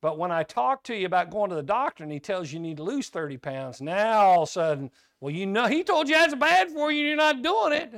But 0.00 0.18
when 0.18 0.30
I 0.30 0.44
talk 0.44 0.84
to 0.84 0.96
you 0.96 1.06
about 1.06 1.30
going 1.30 1.50
to 1.50 1.56
the 1.56 1.62
doctor 1.62 2.04
and 2.04 2.12
he 2.12 2.20
tells 2.20 2.52
you 2.52 2.58
you 2.58 2.62
need 2.62 2.76
to 2.76 2.84
lose 2.84 3.08
30 3.08 3.36
pounds, 3.38 3.80
now 3.80 4.20
all 4.20 4.42
of 4.42 4.48
a 4.48 4.52
sudden, 4.52 4.90
well, 5.20 5.34
you 5.34 5.46
know, 5.46 5.66
he 5.66 5.82
told 5.82 6.08
you 6.08 6.14
that's 6.14 6.34
bad 6.34 6.70
for 6.70 6.92
you 6.92 7.06
you're 7.06 7.16
not 7.16 7.42
doing 7.42 7.72
it. 7.72 7.94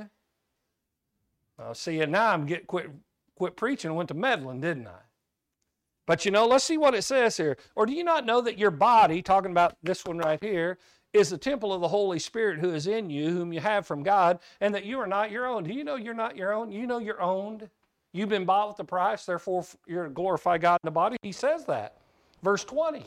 Well, 1.57 1.75
see, 1.75 2.01
and 2.01 2.11
now 2.11 2.31
I'm 2.31 2.47
getting 2.47 2.65
quit 2.65 2.89
quit 3.35 3.55
preaching 3.55 3.89
and 3.89 3.97
went 3.97 4.09
to 4.09 4.15
meddling, 4.15 4.61
didn't 4.61 4.87
I? 4.87 5.01
But 6.07 6.25
you 6.25 6.31
know, 6.31 6.47
let's 6.47 6.65
see 6.65 6.77
what 6.77 6.95
it 6.95 7.03
says 7.03 7.37
here. 7.37 7.57
Or 7.75 7.85
do 7.85 7.93
you 7.93 8.03
not 8.03 8.25
know 8.25 8.41
that 8.41 8.57
your 8.57 8.71
body, 8.71 9.21
talking 9.21 9.51
about 9.51 9.77
this 9.83 10.03
one 10.03 10.17
right 10.17 10.41
here, 10.43 10.77
is 11.13 11.29
the 11.29 11.37
temple 11.37 11.73
of 11.73 11.81
the 11.81 11.87
Holy 11.87 12.19
Spirit 12.19 12.59
who 12.59 12.73
is 12.73 12.87
in 12.87 13.09
you, 13.09 13.29
whom 13.29 13.53
you 13.53 13.59
have 13.59 13.85
from 13.85 14.01
God, 14.01 14.39
and 14.59 14.73
that 14.73 14.85
you 14.85 14.99
are 14.99 15.07
not 15.07 15.29
your 15.29 15.45
own? 15.45 15.63
Do 15.63 15.73
you 15.73 15.83
know 15.83 15.95
you're 15.95 16.13
not 16.13 16.35
your 16.35 16.53
own? 16.53 16.71
You 16.71 16.87
know 16.87 16.99
you're 16.99 17.21
owned. 17.21 17.69
You've 18.13 18.29
been 18.29 18.45
bought 18.45 18.69
with 18.69 18.79
a 18.79 18.83
price, 18.83 19.25
therefore 19.25 19.65
you're 19.87 20.05
to 20.05 20.09
glorify 20.09 20.57
God 20.57 20.79
in 20.83 20.87
the 20.87 20.91
body. 20.91 21.17
He 21.21 21.31
says 21.31 21.65
that. 21.65 21.97
Verse 22.43 22.63
20. 22.63 23.05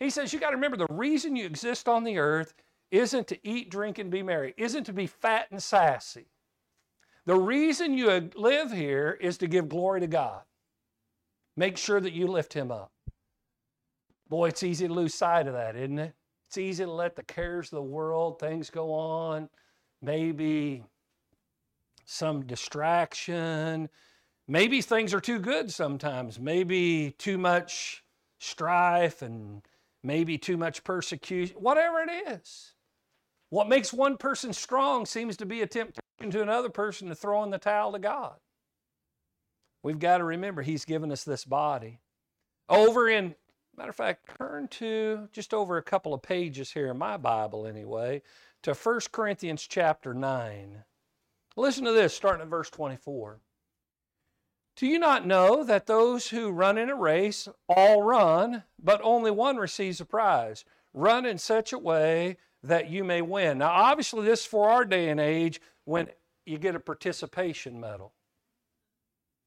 He 0.00 0.10
says, 0.10 0.32
You 0.32 0.40
got 0.40 0.50
to 0.50 0.56
remember 0.56 0.76
the 0.76 0.86
reason 0.90 1.36
you 1.36 1.44
exist 1.44 1.88
on 1.88 2.04
the 2.04 2.18
earth 2.18 2.54
isn't 2.90 3.26
to 3.28 3.38
eat, 3.46 3.70
drink, 3.70 3.98
and 3.98 4.10
be 4.10 4.22
merry, 4.22 4.54
isn't 4.56 4.84
to 4.84 4.92
be 4.92 5.06
fat 5.06 5.48
and 5.50 5.62
sassy. 5.62 6.26
The 7.26 7.36
reason 7.36 7.98
you 7.98 8.30
live 8.36 8.72
here 8.72 9.18
is 9.20 9.36
to 9.38 9.46
give 9.46 9.68
glory 9.68 10.00
to 10.00 10.06
God. 10.06 10.40
Make 11.56 11.76
sure 11.76 12.00
that 12.00 12.14
you 12.14 12.26
lift 12.26 12.54
Him 12.54 12.70
up. 12.70 12.90
Boy, 14.30 14.48
it's 14.48 14.62
easy 14.62 14.88
to 14.88 14.94
lose 14.94 15.14
sight 15.14 15.46
of 15.46 15.54
that, 15.54 15.76
isn't 15.76 15.98
it? 15.98 16.14
It's 16.46 16.56
easy 16.56 16.84
to 16.84 16.90
let 16.90 17.16
the 17.16 17.22
cares 17.22 17.66
of 17.66 17.76
the 17.76 17.82
world, 17.82 18.38
things 18.38 18.70
go 18.70 18.94
on, 18.94 19.50
maybe 20.00 20.84
some 22.10 22.46
distraction. 22.46 23.88
Maybe 24.46 24.80
things 24.80 25.12
are 25.12 25.20
too 25.20 25.38
good 25.38 25.70
sometimes. 25.70 26.40
Maybe 26.40 27.14
too 27.18 27.36
much 27.36 28.02
strife 28.38 29.20
and 29.20 29.62
maybe 30.02 30.38
too 30.38 30.56
much 30.56 30.84
persecution, 30.84 31.56
whatever 31.58 32.00
it 32.00 32.10
is. 32.28 32.74
What 33.50 33.68
makes 33.68 33.92
one 33.92 34.16
person 34.16 34.52
strong 34.52 35.06
seems 35.06 35.36
to 35.36 35.46
be 35.46 35.60
a 35.60 35.66
temptation 35.66 36.30
to 36.30 36.42
another 36.42 36.70
person 36.70 37.08
to 37.08 37.14
throw 37.14 37.42
in 37.44 37.50
the 37.50 37.58
towel 37.58 37.92
to 37.92 37.98
God. 37.98 38.36
We've 39.82 39.98
got 39.98 40.18
to 40.18 40.24
remember 40.24 40.62
He's 40.62 40.84
given 40.84 41.12
us 41.12 41.24
this 41.24 41.44
body. 41.44 42.00
Over 42.68 43.08
in 43.08 43.34
Matter 43.78 43.90
of 43.90 43.96
fact, 43.96 44.36
turn 44.36 44.66
to 44.68 45.28
just 45.30 45.54
over 45.54 45.76
a 45.76 45.82
couple 45.82 46.12
of 46.12 46.20
pages 46.20 46.72
here 46.72 46.88
in 46.88 46.98
my 46.98 47.16
Bible, 47.16 47.64
anyway, 47.64 48.22
to 48.64 48.74
1 48.74 49.00
Corinthians 49.12 49.68
chapter 49.68 50.12
9. 50.12 50.82
Listen 51.58 51.84
to 51.86 51.92
this, 51.92 52.14
starting 52.14 52.42
at 52.42 52.48
verse 52.48 52.70
24. 52.70 53.40
Do 54.76 54.86
you 54.86 55.00
not 55.00 55.26
know 55.26 55.64
that 55.64 55.86
those 55.86 56.28
who 56.28 56.50
run 56.50 56.78
in 56.78 56.88
a 56.88 56.94
race 56.94 57.48
all 57.68 58.04
run, 58.04 58.62
but 58.80 59.00
only 59.02 59.32
one 59.32 59.56
receives 59.56 60.00
a 60.00 60.04
prize? 60.04 60.64
Run 60.94 61.26
in 61.26 61.36
such 61.36 61.72
a 61.72 61.78
way 61.78 62.36
that 62.62 62.90
you 62.90 63.02
may 63.02 63.22
win. 63.22 63.58
Now, 63.58 63.70
obviously, 63.70 64.24
this 64.24 64.42
is 64.42 64.46
for 64.46 64.70
our 64.70 64.84
day 64.84 65.08
and 65.08 65.18
age 65.18 65.60
when 65.84 66.08
you 66.46 66.58
get 66.58 66.76
a 66.76 66.80
participation 66.80 67.80
medal. 67.80 68.12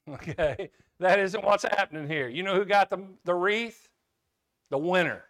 Okay? 0.10 0.72
That 1.00 1.20
isn't 1.20 1.44
what's 1.44 1.64
happening 1.64 2.08
here. 2.08 2.28
You 2.28 2.44
know 2.44 2.56
who 2.56 2.66
got 2.66 2.90
the, 2.90 3.06
the 3.24 3.36
wreath? 3.36 3.88
The 4.70 4.78
winner. 4.78 5.24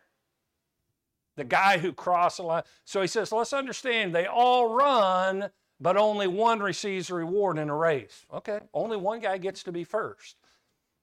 The 1.37 1.43
guy 1.43 1.77
who 1.77 1.93
crossed 1.93 2.37
the 2.37 2.43
line. 2.43 2.63
So 2.85 3.01
he 3.01 3.07
says, 3.07 3.31
let's 3.31 3.53
understand 3.53 4.15
they 4.15 4.25
all 4.25 4.73
run, 4.73 5.51
but 5.81 5.97
only 5.97 6.27
one 6.27 6.59
receives 6.59 7.09
a 7.09 7.15
reward 7.15 7.57
in 7.57 7.69
a 7.69 7.75
race. 7.75 8.25
Okay, 8.31 8.59
only 8.73 8.95
one 8.95 9.19
guy 9.19 9.37
gets 9.39 9.63
to 9.63 9.71
be 9.71 9.83
first. 9.83 10.37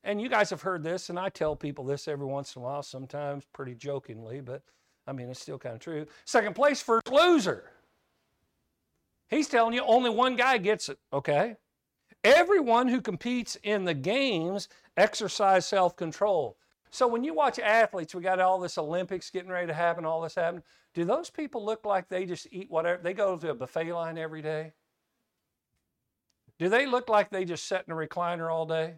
And 0.04 0.22
you 0.22 0.28
guys 0.28 0.48
have 0.50 0.62
heard 0.62 0.84
this, 0.84 1.10
and 1.10 1.18
I 1.18 1.28
tell 1.28 1.56
people 1.56 1.84
this 1.84 2.06
every 2.06 2.26
once 2.26 2.54
in 2.54 2.62
a 2.62 2.64
while, 2.64 2.84
sometimes 2.84 3.44
pretty 3.52 3.74
jokingly, 3.74 4.40
but 4.40 4.62
I 5.06 5.12
mean, 5.12 5.28
it's 5.28 5.40
still 5.40 5.58
kind 5.58 5.74
of 5.74 5.80
true. 5.80 6.06
Second 6.24 6.54
place, 6.54 6.80
first 6.80 7.10
loser. 7.10 7.72
He's 9.28 9.48
telling 9.48 9.74
you 9.74 9.82
only 9.82 10.10
one 10.10 10.36
guy 10.36 10.58
gets 10.58 10.88
it, 10.88 10.98
okay? 11.12 11.56
Everyone 12.22 12.88
who 12.88 13.00
competes 13.00 13.56
in 13.62 13.84
the 13.84 13.94
games 13.94 14.68
exercise 14.96 15.66
self 15.66 15.96
control. 15.96 16.56
So 16.90 17.06
when 17.06 17.24
you 17.24 17.34
watch 17.34 17.58
athletes, 17.58 18.14
we 18.14 18.22
got 18.22 18.40
all 18.40 18.58
this 18.58 18.78
Olympics 18.78 19.30
getting 19.30 19.50
ready 19.50 19.66
to 19.66 19.74
happen, 19.74 20.04
all 20.04 20.22
this 20.22 20.36
happen. 20.36 20.62
Do 20.98 21.04
those 21.04 21.30
people 21.30 21.64
look 21.64 21.87
like 21.87 22.08
they 22.08 22.26
just 22.26 22.48
eat 22.50 22.72
whatever? 22.72 23.00
They 23.00 23.14
go 23.14 23.37
to 23.37 23.50
a 23.50 23.54
buffet 23.54 23.92
line 23.92 24.18
every 24.18 24.42
day? 24.42 24.72
Do 26.58 26.68
they 26.68 26.87
look 26.87 27.08
like 27.08 27.30
they 27.30 27.44
just 27.44 27.68
sit 27.68 27.84
in 27.87 27.92
a 27.92 27.96
recliner 27.96 28.52
all 28.52 28.66
day? 28.66 28.94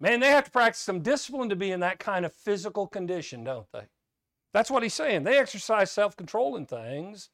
Man, 0.00 0.18
they 0.18 0.30
have 0.30 0.42
to 0.42 0.50
practice 0.50 0.80
some 0.80 1.02
discipline 1.02 1.48
to 1.50 1.54
be 1.54 1.70
in 1.70 1.78
that 1.80 2.00
kind 2.00 2.26
of 2.26 2.32
physical 2.32 2.88
condition, 2.88 3.44
don't 3.44 3.70
they? 3.72 3.84
That's 4.52 4.72
what 4.72 4.82
he's 4.82 4.92
saying. 4.92 5.22
They 5.22 5.38
exercise 5.38 5.92
self 5.92 6.16
control 6.16 6.56
in 6.56 6.66
things. 6.66 7.30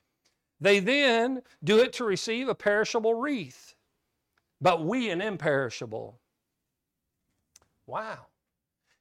They 0.60 0.78
then 0.78 1.40
do 1.64 1.78
it 1.78 1.94
to 1.94 2.04
receive 2.04 2.50
a 2.50 2.54
perishable 2.54 3.14
wreath, 3.14 3.76
but 4.60 4.84
we 4.84 5.08
an 5.08 5.22
imperishable. 5.22 6.20
Wow. 7.86 8.26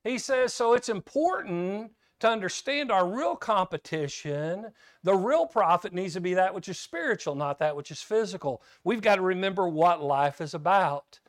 He 0.06 0.20
says, 0.20 0.54
so 0.54 0.74
it's 0.74 0.88
important 0.88 1.92
to 2.24 2.30
understand 2.30 2.90
our 2.90 3.06
real 3.06 3.36
competition. 3.36 4.72
The 5.04 5.14
real 5.14 5.46
profit 5.46 5.94
needs 5.94 6.14
to 6.14 6.22
be 6.22 6.34
that 6.36 6.56
which 6.56 6.70
is 6.70 6.80
spiritual, 6.80 7.36
not 7.36 7.60
that 7.60 7.76
which 7.76 7.92
is 7.92 8.02
physical. 8.02 8.62
We've 8.86 9.02
got 9.02 9.18
to 9.18 9.22
remember 9.22 9.68
what 9.68 10.02
life 10.02 10.40
is 10.40 10.54
about. 10.54 11.20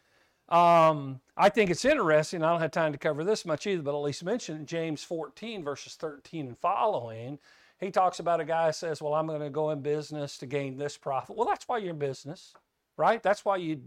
Um, 0.49 1.21
I 1.37 1.49
think 1.49 1.71
it's 1.71 1.85
interesting. 1.85 2.45
I 2.45 2.53
don't 2.53 2.61
have 2.61 2.71
time 2.71 2.93
to 2.93 2.99
cover 2.99 3.25
this 3.25 3.45
much 3.45 3.67
either, 3.67 3.83
but 3.83 3.97
at 3.97 4.03
least 4.03 4.25
mention 4.25 4.67
James 4.67 5.03
14, 5.03 5.65
verses 5.65 5.95
13 5.95 6.47
and 6.47 6.59
following. 6.59 7.41
He 7.81 7.91
talks 7.91 8.21
about 8.21 8.39
a 8.39 8.45
guy 8.45 8.71
says, 8.71 9.03
Well, 9.03 9.15
I'm 9.15 9.27
going 9.27 9.41
to 9.41 9.51
go 9.51 9.71
in 9.71 9.81
business 9.81 10.39
to 10.39 10.47
gain 10.47 10.79
this 10.79 10.97
profit. 10.97 11.35
Well, 11.35 11.49
that's 11.49 11.67
why 11.67 11.79
you're 11.79 11.91
in 11.91 11.99
business, 11.99 12.55
right? 12.97 13.21
That's 13.21 13.45
why 13.45 13.57
you, 13.57 13.81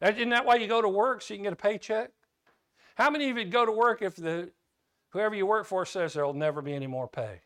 isn't 0.00 0.28
that 0.28 0.46
why 0.46 0.54
you 0.54 0.68
go 0.68 0.80
to 0.80 0.88
work 0.88 1.20
so 1.20 1.34
you 1.34 1.38
can 1.38 1.44
get 1.44 1.52
a 1.52 1.56
paycheck? 1.56 2.12
How 2.94 3.10
many 3.10 3.28
of 3.28 3.38
you 3.38 3.44
go 3.44 3.66
to 3.66 3.72
work 3.72 4.02
if 4.02 4.14
the 4.14 4.50
whoever 5.14 5.34
you 5.34 5.46
work 5.46 5.64
for 5.64 5.86
says 5.86 6.12
there'll 6.12 6.34
never 6.34 6.60
be 6.60 6.74
any 6.74 6.86
more 6.86 7.08
pay? 7.08 7.40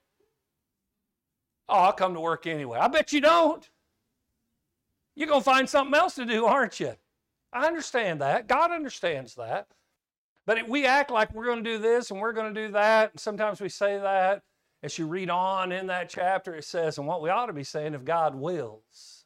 Oh, 1.68 1.74
I'll 1.74 1.92
come 1.92 2.14
to 2.14 2.20
work 2.20 2.46
anyway. 2.46 2.78
I 2.78 2.88
bet 2.88 3.12
you 3.12 3.20
don't. 3.20 3.68
You're 5.14 5.28
going 5.28 5.40
to 5.40 5.44
find 5.44 5.68
something 5.68 5.94
else 5.94 6.14
to 6.16 6.24
do, 6.24 6.46
aren't 6.46 6.80
you? 6.80 6.94
I 7.52 7.66
understand 7.66 8.20
that. 8.20 8.48
God 8.48 8.72
understands 8.72 9.34
that. 9.34 9.68
But 10.46 10.66
we 10.66 10.86
act 10.86 11.10
like 11.10 11.32
we're 11.34 11.44
going 11.44 11.62
to 11.62 11.70
do 11.70 11.78
this 11.78 12.10
and 12.10 12.18
we're 12.18 12.32
going 12.32 12.52
to 12.54 12.66
do 12.66 12.72
that. 12.72 13.12
And 13.12 13.20
sometimes 13.20 13.60
we 13.60 13.68
say 13.68 13.98
that. 13.98 14.42
As 14.82 14.96
you 14.96 15.06
read 15.06 15.28
on 15.28 15.72
in 15.72 15.88
that 15.88 16.08
chapter, 16.08 16.54
it 16.54 16.64
says, 16.64 16.98
and 16.98 17.06
what 17.06 17.20
we 17.20 17.30
ought 17.30 17.46
to 17.46 17.52
be 17.52 17.64
saying, 17.64 17.94
if 17.94 18.04
God 18.04 18.34
wills. 18.34 19.24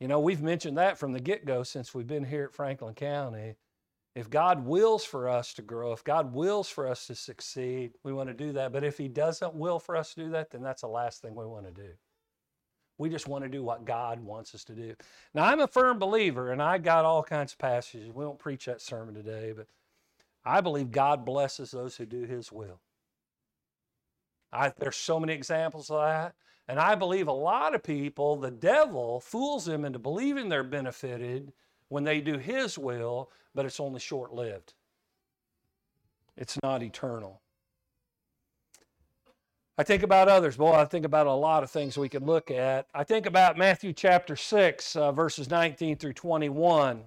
You 0.00 0.08
know, 0.08 0.20
we've 0.20 0.42
mentioned 0.42 0.78
that 0.78 0.98
from 0.98 1.12
the 1.12 1.20
get 1.20 1.44
go 1.44 1.62
since 1.62 1.94
we've 1.94 2.06
been 2.06 2.24
here 2.24 2.44
at 2.44 2.54
Franklin 2.54 2.94
County. 2.94 3.54
If 4.14 4.30
God 4.30 4.64
wills 4.64 5.04
for 5.04 5.28
us 5.28 5.54
to 5.54 5.62
grow, 5.62 5.92
if 5.92 6.04
God 6.04 6.34
wills 6.34 6.68
for 6.68 6.86
us 6.86 7.06
to 7.08 7.16
succeed, 7.16 7.92
we 8.04 8.12
want 8.12 8.28
to 8.28 8.34
do 8.34 8.52
that. 8.52 8.72
But 8.72 8.84
if 8.84 8.96
He 8.96 9.08
doesn't 9.08 9.54
will 9.54 9.80
for 9.80 9.96
us 9.96 10.14
to 10.14 10.24
do 10.24 10.30
that, 10.30 10.50
then 10.50 10.62
that's 10.62 10.82
the 10.82 10.88
last 10.88 11.20
thing 11.20 11.34
we 11.34 11.46
want 11.46 11.66
to 11.66 11.72
do. 11.72 11.90
We 12.96 13.08
just 13.08 13.26
want 13.26 13.42
to 13.42 13.50
do 13.50 13.64
what 13.64 13.84
God 13.84 14.20
wants 14.20 14.54
us 14.54 14.62
to 14.64 14.72
do. 14.72 14.94
Now, 15.34 15.44
I'm 15.46 15.58
a 15.58 15.66
firm 15.66 15.98
believer, 15.98 16.52
and 16.52 16.62
I 16.62 16.78
got 16.78 17.04
all 17.04 17.24
kinds 17.24 17.52
of 17.52 17.58
passages. 17.58 18.12
We 18.12 18.24
won't 18.24 18.38
preach 18.38 18.66
that 18.66 18.80
sermon 18.80 19.14
today, 19.14 19.52
but 19.56 19.66
I 20.44 20.60
believe 20.60 20.92
God 20.92 21.24
blesses 21.24 21.72
those 21.72 21.96
who 21.96 22.06
do 22.06 22.22
His 22.22 22.52
will. 22.52 22.80
I, 24.52 24.72
there's 24.78 24.96
so 24.96 25.18
many 25.18 25.32
examples 25.32 25.90
of 25.90 26.00
that. 26.00 26.34
And 26.68 26.78
I 26.78 26.94
believe 26.94 27.26
a 27.26 27.32
lot 27.32 27.74
of 27.74 27.82
people, 27.82 28.36
the 28.36 28.50
devil 28.52 29.20
fools 29.20 29.66
them 29.66 29.84
into 29.84 29.98
believing 29.98 30.48
they're 30.48 30.62
benefited 30.62 31.52
when 31.94 32.02
they 32.02 32.20
do 32.20 32.38
His 32.38 32.76
will, 32.76 33.30
but 33.54 33.64
it's 33.64 33.78
only 33.78 34.00
short 34.00 34.34
lived. 34.34 34.74
It's 36.36 36.58
not 36.60 36.82
eternal. 36.82 37.40
I 39.78 39.84
think 39.84 40.02
about 40.02 40.26
others. 40.26 40.56
Boy, 40.56 40.72
I 40.72 40.86
think 40.86 41.06
about 41.06 41.28
a 41.28 41.32
lot 41.32 41.62
of 41.62 41.70
things 41.70 41.96
we 41.96 42.08
could 42.08 42.24
look 42.24 42.50
at. 42.50 42.88
I 42.92 43.04
think 43.04 43.26
about 43.26 43.56
Matthew 43.56 43.92
chapter 43.92 44.34
6, 44.34 44.96
uh, 44.96 45.12
verses 45.12 45.48
19 45.48 45.96
through 45.96 46.14
21. 46.14 47.04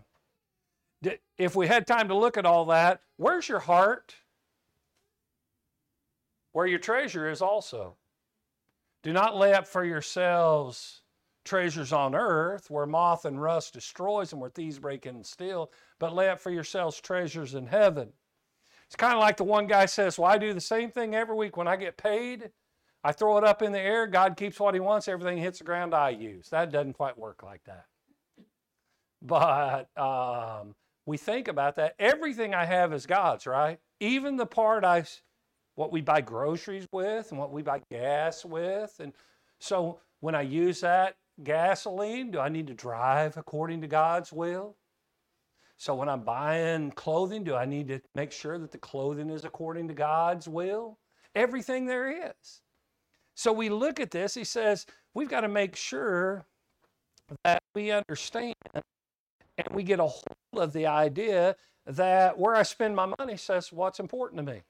If 1.38 1.54
we 1.54 1.68
had 1.68 1.86
time 1.86 2.08
to 2.08 2.16
look 2.16 2.38
at 2.38 2.46
all 2.46 2.64
that, 2.68 3.02
where's 3.18 3.50
your 3.50 3.60
heart? 3.60 4.16
Where 6.54 6.66
your 6.66 6.80
treasure 6.80 7.30
is 7.30 7.42
also. 7.42 7.98
Do 9.04 9.12
not 9.12 9.36
lay 9.36 9.54
up 9.54 9.68
for 9.68 9.84
yourselves 9.84 11.02
treasures 11.48 11.94
on 11.94 12.14
earth 12.14 12.70
where 12.70 12.86
moth 12.86 13.26
and 13.26 13.42
rust 13.42 13.74
destroys 13.74 14.32
and 14.32 14.42
where 14.42 14.50
thieves 14.50 14.80
break 14.80 15.06
in 15.06 15.16
and 15.16 15.26
steal, 15.26 15.72
but 16.00 16.14
lay 16.14 16.30
up 16.30 16.40
for 16.40 16.52
yourselves 16.52 17.00
treasures 17.00 17.56
in 17.56 17.66
heaven. 17.66 18.10
It's 18.86 18.96
kind 18.96 19.14
of 19.14 19.20
like 19.20 19.38
the 19.38 19.44
one 19.44 19.68
guy 19.68 19.86
says, 19.86 20.18
Well, 20.18 20.32
I 20.32 20.38
do 20.38 20.54
the 20.54 20.62
same 20.62 20.92
thing 20.92 21.16
every 21.16 21.36
week. 21.36 21.58
When 21.58 21.68
I 21.68 21.76
get 21.76 21.98
paid, 21.98 22.52
I 23.04 23.12
throw 23.12 23.38
it 23.38 23.44
up 23.44 23.62
in 23.62 23.72
the 23.72 23.80
air. 23.80 24.08
God 24.08 24.38
keeps 24.38 24.60
what 24.60 24.74
He 24.74 24.80
wants. 24.80 25.08
Everything 25.08 25.38
hits 25.38 25.60
the 25.60 25.66
ground 25.66 25.94
I 25.94 26.10
use. 26.10 26.50
That 26.50 26.72
doesn't 26.72 26.94
quite 26.94 27.18
work 27.18 27.44
like 27.44 27.64
that. 27.66 27.86
But 29.22 29.90
um, 29.98 30.76
we 31.06 31.18
think 31.18 31.48
about 31.48 31.76
that. 31.78 31.96
Everything 32.00 32.54
I 32.54 32.66
have 32.66 32.94
is 32.94 33.06
God's, 33.06 33.46
right? 33.46 33.80
Even 34.00 34.38
the 34.38 34.46
part 34.46 34.84
I, 34.84 35.06
what 35.76 35.92
we 35.92 36.02
buy 36.02 36.22
groceries 36.22 36.88
with 36.92 37.32
and 37.32 37.40
what 37.40 37.52
we 37.52 37.62
buy 37.62 37.82
gas 37.90 38.46
with. 38.46 38.94
And 39.00 39.14
so 39.60 40.00
when 40.20 40.36
I 40.36 40.42
use 40.42 40.82
that, 40.82 41.16
gasoline? 41.44 42.32
Do 42.32 42.40
I 42.40 42.50
need 42.50 42.68
to 42.68 42.74
drive 42.74 43.38
according 43.38 43.82
to 43.82 43.88
God's 43.88 44.32
will? 44.32 44.76
So 45.78 45.94
when 45.94 46.10
I'm 46.10 46.24
buying 46.24 46.92
clothing, 46.92 47.44
do 47.44 47.56
I 47.56 47.66
need 47.66 47.88
to 47.90 48.02
make 48.16 48.32
sure 48.32 48.58
that 48.58 48.72
the 48.72 48.80
clothing 48.80 49.30
is 49.30 49.46
according 49.46 49.88
to 49.90 49.94
God's 49.94 50.48
will? 50.48 50.98
Everything 51.36 51.86
there 51.86 52.30
is. 52.30 52.62
So 53.36 53.54
we 53.54 53.70
look 53.70 54.00
at 54.00 54.10
this, 54.10 54.34
he 54.34 54.44
says, 54.44 54.88
we've 55.14 55.30
got 55.30 55.42
to 55.42 55.48
make 55.48 55.76
sure 55.76 56.46
that 57.44 57.62
we 57.76 57.92
understand 57.92 58.56
and 58.74 59.68
we 59.72 59.84
get 59.84 60.00
a 60.00 60.08
hold 60.08 60.24
of 60.54 60.74
the 60.74 60.88
idea 60.88 61.56
that 61.86 62.38
where 62.38 62.56
I 62.56 62.64
spend 62.64 62.96
my 62.96 63.14
money 63.20 63.38
says 63.38 63.72
what's 63.72 64.00
important 64.00 64.46
to 64.46 64.54
me. 64.54 64.62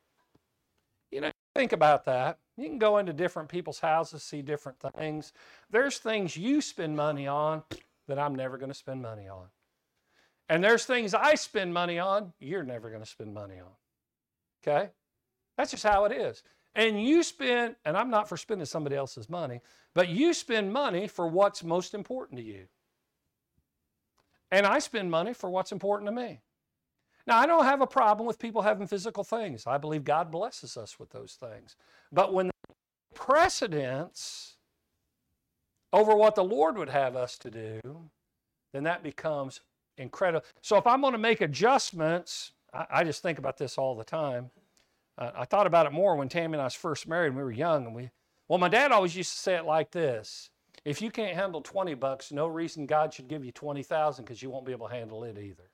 You 1.11 1.21
know, 1.21 1.31
think 1.55 1.71
about 1.71 2.05
that. 2.05 2.39
You 2.57 2.67
can 2.67 2.79
go 2.79 2.97
into 2.97 3.13
different 3.13 3.49
people's 3.49 3.79
houses, 3.79 4.23
see 4.23 4.41
different 4.41 4.79
things. 4.95 5.31
There's 5.69 5.99
things 5.99 6.35
you 6.35 6.59
spend 6.59 6.95
money 6.95 7.27
on 7.27 7.63
that 8.07 8.17
I'm 8.17 8.33
never 8.33 8.57
going 8.57 8.71
to 8.71 8.77
spend 8.77 9.01
money 9.01 9.27
on. 9.27 9.45
And 10.49 10.63
there's 10.63 10.85
things 10.85 11.13
I 11.13 11.35
spend 11.35 11.73
money 11.73 11.99
on 11.99 12.33
you're 12.39 12.63
never 12.63 12.89
going 12.89 13.03
to 13.03 13.09
spend 13.09 13.33
money 13.33 13.59
on. 13.59 13.71
Okay? 14.63 14.89
That's 15.55 15.71
just 15.71 15.83
how 15.83 16.05
it 16.05 16.11
is. 16.11 16.41
And 16.73 17.03
you 17.03 17.23
spend, 17.23 17.75
and 17.85 17.97
I'm 17.97 18.09
not 18.09 18.29
for 18.29 18.37
spending 18.37 18.65
somebody 18.65 18.95
else's 18.95 19.29
money, 19.29 19.61
but 19.93 20.09
you 20.09 20.33
spend 20.33 20.71
money 20.71 21.07
for 21.07 21.27
what's 21.27 21.63
most 21.63 21.93
important 21.93 22.39
to 22.39 22.45
you. 22.45 22.65
And 24.51 24.65
I 24.65 24.79
spend 24.79 25.11
money 25.11 25.33
for 25.33 25.49
what's 25.49 25.71
important 25.71 26.07
to 26.07 26.15
me. 26.15 26.41
Now, 27.27 27.37
I 27.37 27.45
don't 27.45 27.65
have 27.65 27.81
a 27.81 27.87
problem 27.87 28.25
with 28.25 28.39
people 28.39 28.61
having 28.61 28.87
physical 28.87 29.23
things. 29.25 29.67
I 29.67 29.77
believe 29.77 30.05
God 30.05 30.31
blesses 30.31 30.77
us 30.77 30.97
with 30.97 31.09
those 31.09 31.33
things. 31.33 31.75
But 32.11 32.33
when 32.33 32.49
precedence 33.13 34.55
over 35.91 36.15
what 36.15 36.35
the 36.35 36.43
Lord 36.43 36.77
would 36.77 36.89
have 36.89 37.17
us 37.17 37.37
to 37.39 37.51
do, 37.51 37.81
then 38.71 38.83
that 38.83 39.03
becomes 39.03 39.59
incredible. 39.97 40.45
So 40.61 40.77
if 40.77 40.87
I'm 40.87 41.01
going 41.01 41.13
to 41.13 41.19
make 41.19 41.41
adjustments, 41.41 42.53
I, 42.73 42.85
I 42.89 43.03
just 43.03 43.21
think 43.21 43.39
about 43.39 43.57
this 43.57 43.77
all 43.77 43.95
the 43.95 44.05
time. 44.05 44.49
Uh, 45.17 45.31
I 45.35 45.45
thought 45.45 45.67
about 45.67 45.85
it 45.85 45.91
more 45.91 46.15
when 46.15 46.29
Tammy 46.29 46.53
and 46.53 46.61
I 46.61 46.65
was 46.65 46.75
first 46.75 47.07
married 47.07 47.27
and 47.27 47.35
we 47.35 47.43
were 47.43 47.51
young. 47.51 47.87
And 47.87 47.95
we, 47.95 48.09
well, 48.47 48.59
my 48.59 48.69
dad 48.69 48.93
always 48.93 49.15
used 49.17 49.33
to 49.33 49.39
say 49.39 49.55
it 49.55 49.65
like 49.65 49.91
this 49.91 50.49
If 50.85 51.01
you 51.01 51.11
can't 51.11 51.35
handle 51.35 51.59
20 51.59 51.93
bucks, 51.95 52.31
no 52.31 52.47
reason 52.47 52.85
God 52.85 53.13
should 53.13 53.27
give 53.27 53.43
you 53.43 53.51
20,000 53.51 54.23
because 54.23 54.41
you 54.41 54.49
won't 54.49 54.65
be 54.65 54.71
able 54.71 54.87
to 54.87 54.95
handle 54.95 55.25
it 55.25 55.37
either. 55.37 55.69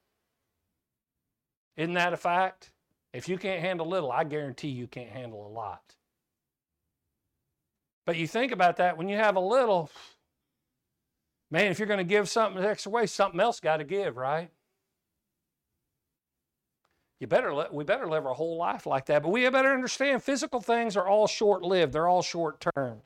Isn't 1.77 1.93
that 1.93 2.13
a 2.13 2.17
fact? 2.17 2.71
If 3.13 3.29
you 3.29 3.37
can't 3.37 3.61
handle 3.61 3.87
little, 3.87 4.11
I 4.11 4.23
guarantee 4.23 4.69
you 4.69 4.87
can't 4.87 5.09
handle 5.09 5.45
a 5.45 5.49
lot. 5.49 5.95
But 8.05 8.17
you 8.17 8.27
think 8.27 8.51
about 8.51 8.77
that 8.77 8.97
when 8.97 9.07
you 9.07 9.17
have 9.17 9.35
a 9.35 9.39
little, 9.39 9.89
man, 11.49 11.71
if 11.71 11.79
you're 11.79 11.87
going 11.87 11.99
to 11.99 12.03
give 12.03 12.27
something 12.27 12.63
extra 12.63 12.91
away, 12.91 13.05
something 13.05 13.39
else 13.39 13.59
got 13.59 13.77
to 13.77 13.83
give, 13.83 14.17
right? 14.17 14.49
You 17.19 17.27
better 17.27 17.53
let, 17.53 17.73
we 17.73 17.85
better 17.85 18.07
live 18.07 18.25
our 18.25 18.33
whole 18.33 18.57
life 18.57 18.85
like 18.85 19.05
that. 19.05 19.23
But 19.23 19.29
we 19.29 19.47
better 19.49 19.71
understand 19.71 20.21
physical 20.23 20.59
things 20.59 20.97
are 20.97 21.07
all 21.07 21.27
short 21.27 21.61
lived, 21.61 21.93
they're 21.93 22.07
all 22.07 22.21
short 22.21 22.65
term. 22.75 23.01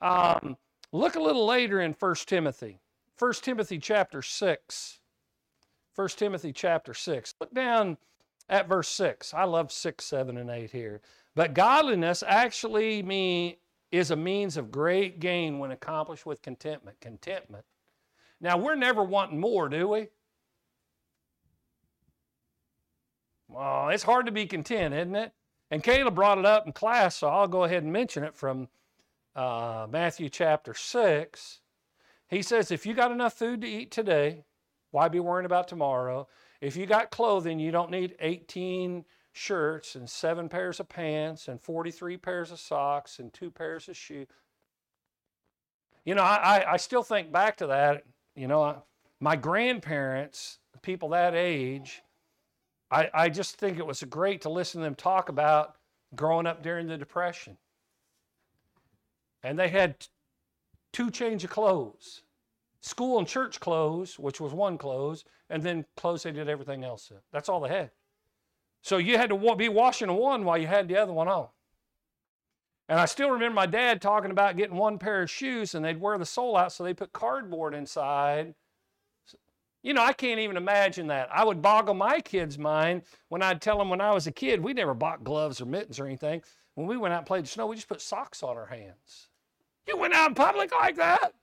Um, 0.00 0.56
look 0.90 1.14
a 1.14 1.20
little 1.20 1.46
later 1.46 1.80
in 1.80 1.92
1 1.92 2.14
Timothy. 2.26 2.80
1 3.18 3.32
Timothy 3.34 3.78
chapter 3.78 4.20
6. 4.20 4.98
1 5.94 6.08
Timothy 6.08 6.52
chapter 6.52 6.94
6. 6.94 7.34
Look 7.40 7.54
down 7.54 7.98
at 8.48 8.68
verse 8.68 8.88
6. 8.88 9.34
I 9.34 9.44
love 9.44 9.70
6, 9.70 10.04
7, 10.04 10.36
and 10.36 10.50
8 10.50 10.70
here. 10.70 11.00
But 11.34 11.54
godliness 11.54 12.22
actually 12.26 13.02
mean, 13.02 13.56
is 13.90 14.10
a 14.10 14.16
means 14.16 14.56
of 14.56 14.70
great 14.70 15.20
gain 15.20 15.58
when 15.58 15.70
accomplished 15.70 16.24
with 16.24 16.42
contentment. 16.42 17.00
Contentment. 17.00 17.64
Now, 18.40 18.56
we're 18.56 18.74
never 18.74 19.02
wanting 19.02 19.38
more, 19.38 19.68
do 19.68 19.88
we? 19.88 20.08
Well, 23.48 23.90
it's 23.90 24.02
hard 24.02 24.26
to 24.26 24.32
be 24.32 24.46
content, 24.46 24.94
isn't 24.94 25.14
it? 25.14 25.32
And 25.70 25.82
Caleb 25.82 26.14
brought 26.14 26.38
it 26.38 26.46
up 26.46 26.66
in 26.66 26.72
class, 26.72 27.16
so 27.16 27.28
I'll 27.28 27.48
go 27.48 27.64
ahead 27.64 27.82
and 27.82 27.92
mention 27.92 28.24
it 28.24 28.34
from 28.34 28.68
uh, 29.36 29.86
Matthew 29.90 30.28
chapter 30.28 30.74
6. 30.74 31.60
He 32.28 32.42
says, 32.42 32.70
If 32.70 32.86
you 32.86 32.94
got 32.94 33.12
enough 33.12 33.34
food 33.34 33.60
to 33.60 33.68
eat 33.68 33.90
today, 33.90 34.44
why 34.92 35.08
be 35.08 35.20
worrying 35.20 35.46
about 35.46 35.66
tomorrow? 35.66 36.28
If 36.60 36.76
you 36.76 36.86
got 36.86 37.10
clothing, 37.10 37.58
you 37.58 37.72
don't 37.72 37.90
need 37.90 38.14
18 38.20 39.04
shirts 39.32 39.96
and 39.96 40.08
seven 40.08 40.48
pairs 40.48 40.78
of 40.78 40.88
pants 40.88 41.48
and 41.48 41.60
43 41.60 42.18
pairs 42.18 42.52
of 42.52 42.60
socks 42.60 43.18
and 43.18 43.32
two 43.32 43.50
pairs 43.50 43.88
of 43.88 43.96
shoes. 43.96 44.28
You 46.04 46.14
know, 46.14 46.22
I, 46.22 46.72
I 46.72 46.76
still 46.76 47.02
think 47.02 47.32
back 47.32 47.56
to 47.58 47.66
that. 47.68 48.04
You 48.36 48.48
know, 48.48 48.82
my 49.18 49.34
grandparents, 49.34 50.58
people 50.82 51.10
that 51.10 51.34
age, 51.34 52.02
I, 52.90 53.08
I 53.14 53.28
just 53.28 53.56
think 53.56 53.78
it 53.78 53.86
was 53.86 54.02
great 54.02 54.42
to 54.42 54.50
listen 54.50 54.80
to 54.80 54.84
them 54.84 54.94
talk 54.94 55.30
about 55.30 55.76
growing 56.14 56.46
up 56.46 56.62
during 56.62 56.86
the 56.86 56.98
Depression. 56.98 57.56
And 59.42 59.58
they 59.58 59.68
had 59.68 60.06
two 60.92 61.10
change 61.10 61.44
of 61.44 61.50
clothes 61.50 62.22
school 62.82 63.18
and 63.18 63.26
church 63.26 63.60
clothes, 63.60 64.18
which 64.18 64.40
was 64.40 64.52
one 64.52 64.76
clothes, 64.76 65.24
and 65.48 65.62
then 65.62 65.86
clothes 65.96 66.24
they 66.24 66.32
did 66.32 66.48
everything 66.48 66.84
else 66.84 67.10
in. 67.10 67.16
That's 67.32 67.48
all 67.48 67.60
they 67.60 67.70
had. 67.70 67.90
So 68.82 68.98
you 68.98 69.16
had 69.16 69.30
to 69.30 69.56
be 69.56 69.68
washing 69.68 70.12
one 70.12 70.44
while 70.44 70.58
you 70.58 70.66
had 70.66 70.88
the 70.88 70.96
other 70.96 71.12
one 71.12 71.28
on. 71.28 71.48
And 72.88 72.98
I 72.98 73.06
still 73.06 73.30
remember 73.30 73.54
my 73.54 73.66
dad 73.66 74.02
talking 74.02 74.32
about 74.32 74.56
getting 74.56 74.76
one 74.76 74.98
pair 74.98 75.22
of 75.22 75.30
shoes 75.30 75.74
and 75.74 75.84
they'd 75.84 76.00
wear 76.00 76.18
the 76.18 76.26
sole 76.26 76.56
out, 76.56 76.72
so 76.72 76.82
they 76.82 76.92
put 76.92 77.12
cardboard 77.12 77.74
inside. 77.74 78.54
You 79.82 79.94
know, 79.94 80.02
I 80.02 80.12
can't 80.12 80.40
even 80.40 80.56
imagine 80.56 81.06
that. 81.06 81.28
I 81.32 81.44
would 81.44 81.62
boggle 81.62 81.94
my 81.94 82.20
kids' 82.20 82.58
mind 82.58 83.02
when 83.28 83.42
I'd 83.42 83.62
tell 83.62 83.78
them 83.78 83.88
when 83.88 84.00
I 84.00 84.12
was 84.12 84.26
a 84.26 84.32
kid, 84.32 84.60
we 84.60 84.74
never 84.74 84.94
bought 84.94 85.24
gloves 85.24 85.60
or 85.60 85.66
mittens 85.66 85.98
or 85.98 86.06
anything. 86.06 86.42
When 86.74 86.86
we 86.86 86.96
went 86.96 87.14
out 87.14 87.18
and 87.18 87.26
played 87.26 87.44
the 87.44 87.48
snow, 87.48 87.66
we 87.66 87.76
just 87.76 87.88
put 87.88 88.00
socks 88.00 88.42
on 88.42 88.56
our 88.56 88.66
hands. 88.66 89.28
You 89.86 89.96
went 89.96 90.14
out 90.14 90.28
in 90.28 90.34
public 90.34 90.72
like 90.72 90.96
that? 90.96 91.34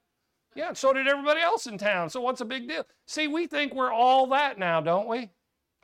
Yeah, 0.60 0.68
and 0.68 0.78
so 0.78 0.92
did 0.92 1.08
everybody 1.08 1.40
else 1.40 1.68
in 1.68 1.78
town. 1.78 2.10
So 2.10 2.20
what's 2.20 2.42
a 2.42 2.46
big 2.46 2.68
deal? 2.68 2.86
See, 3.08 3.30
we 3.30 3.48
think 3.48 3.74
we're 3.74 3.94
all 3.94 4.28
that 4.28 4.60
now, 4.60 4.82
don't 4.82 5.08
we? 5.08 5.30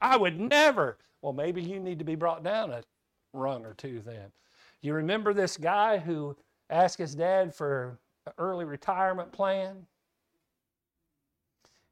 I 0.01 0.17
would 0.17 0.37
never. 0.37 0.97
Well, 1.21 1.31
maybe 1.31 1.61
you 1.61 1.79
need 1.79 1.97
to 1.99 2.03
be 2.03 2.15
brought 2.15 2.43
down 2.43 2.71
a 2.71 2.83
rung 3.31 3.65
or 3.65 3.73
two 3.73 4.01
then. 4.05 4.33
You 4.81 4.93
remember 4.93 5.33
this 5.33 5.55
guy 5.55 5.97
who 5.97 6.35
asked 6.69 6.97
his 6.97 7.15
dad 7.15 7.55
for 7.55 7.99
an 8.25 8.33
early 8.37 8.65
retirement 8.65 9.31
plan? 9.31 9.85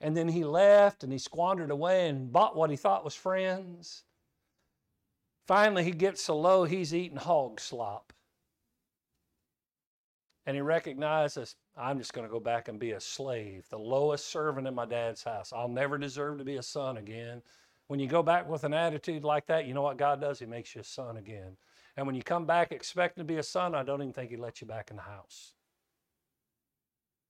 And 0.02 0.18
then 0.18 0.28
he 0.28 0.44
left 0.44 1.06
and 1.06 1.14
he 1.14 1.20
squandered 1.20 1.72
away 1.72 2.10
and 2.10 2.34
bought 2.34 2.58
what 2.58 2.70
he 2.70 2.76
thought 2.76 3.06
was 3.06 3.16
friends. 3.16 4.04
Finally, 5.48 5.86
he 5.86 5.92
gets 5.92 6.22
so 6.22 6.38
low 6.38 6.66
he's 6.66 6.94
eating 6.94 7.16
hog 7.16 7.62
slop. 7.62 8.12
And 10.46 10.58
he 10.58 10.62
recognizes 10.62 11.56
I'm 11.76 11.98
just 11.98 12.14
going 12.14 12.28
to 12.28 12.32
go 12.32 12.40
back 12.40 12.68
and 12.68 12.80
be 12.80 12.92
a 12.92 13.00
slave, 13.00 13.66
the 13.70 13.80
lowest 13.80 14.28
servant 14.28 14.68
in 14.68 14.76
my 14.76 14.86
dad's 14.86 15.24
house. 15.24 15.52
I'll 15.52 15.68
never 15.68 15.98
deserve 15.98 16.38
to 16.38 16.44
be 16.44 16.58
a 16.58 16.64
son 16.64 16.98
again. 16.98 17.42
When 17.88 18.00
you 18.00 18.08
go 18.08 18.22
back 18.22 18.48
with 18.48 18.64
an 18.64 18.74
attitude 18.74 19.24
like 19.24 19.48
that, 19.48 19.66
you 19.66 19.74
know 19.74 19.82
what 19.82 19.98
God 19.98 20.22
does? 20.22 20.40
He 20.40 20.46
makes 20.46 20.76
you 20.76 20.82
a 20.82 20.86
son 20.86 21.18
again. 21.18 21.58
And 21.98 22.06
when 22.06 22.16
you 22.16 22.24
come 22.24 22.46
back 22.46 22.72
expecting 22.72 23.22
to 23.22 23.26
be 23.26 23.38
a 23.38 23.44
son, 23.44 23.76
I 23.76 23.84
don't 23.84 24.02
even 24.02 24.14
think 24.14 24.30
He 24.30 24.38
lets 24.38 24.62
you 24.62 24.68
back 24.68 24.90
in 24.92 24.98
the 24.98 25.04
house. 25.04 25.54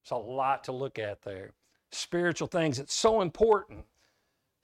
It's 0.03 0.12
a 0.12 0.15
lot 0.17 0.65
to 0.65 0.73
look 0.73 0.99
at 0.99 1.21
there. 1.21 1.53
Spiritual 1.91 2.47
things. 2.47 2.79
It's 2.79 2.93
so 2.93 3.21
important. 3.21 3.86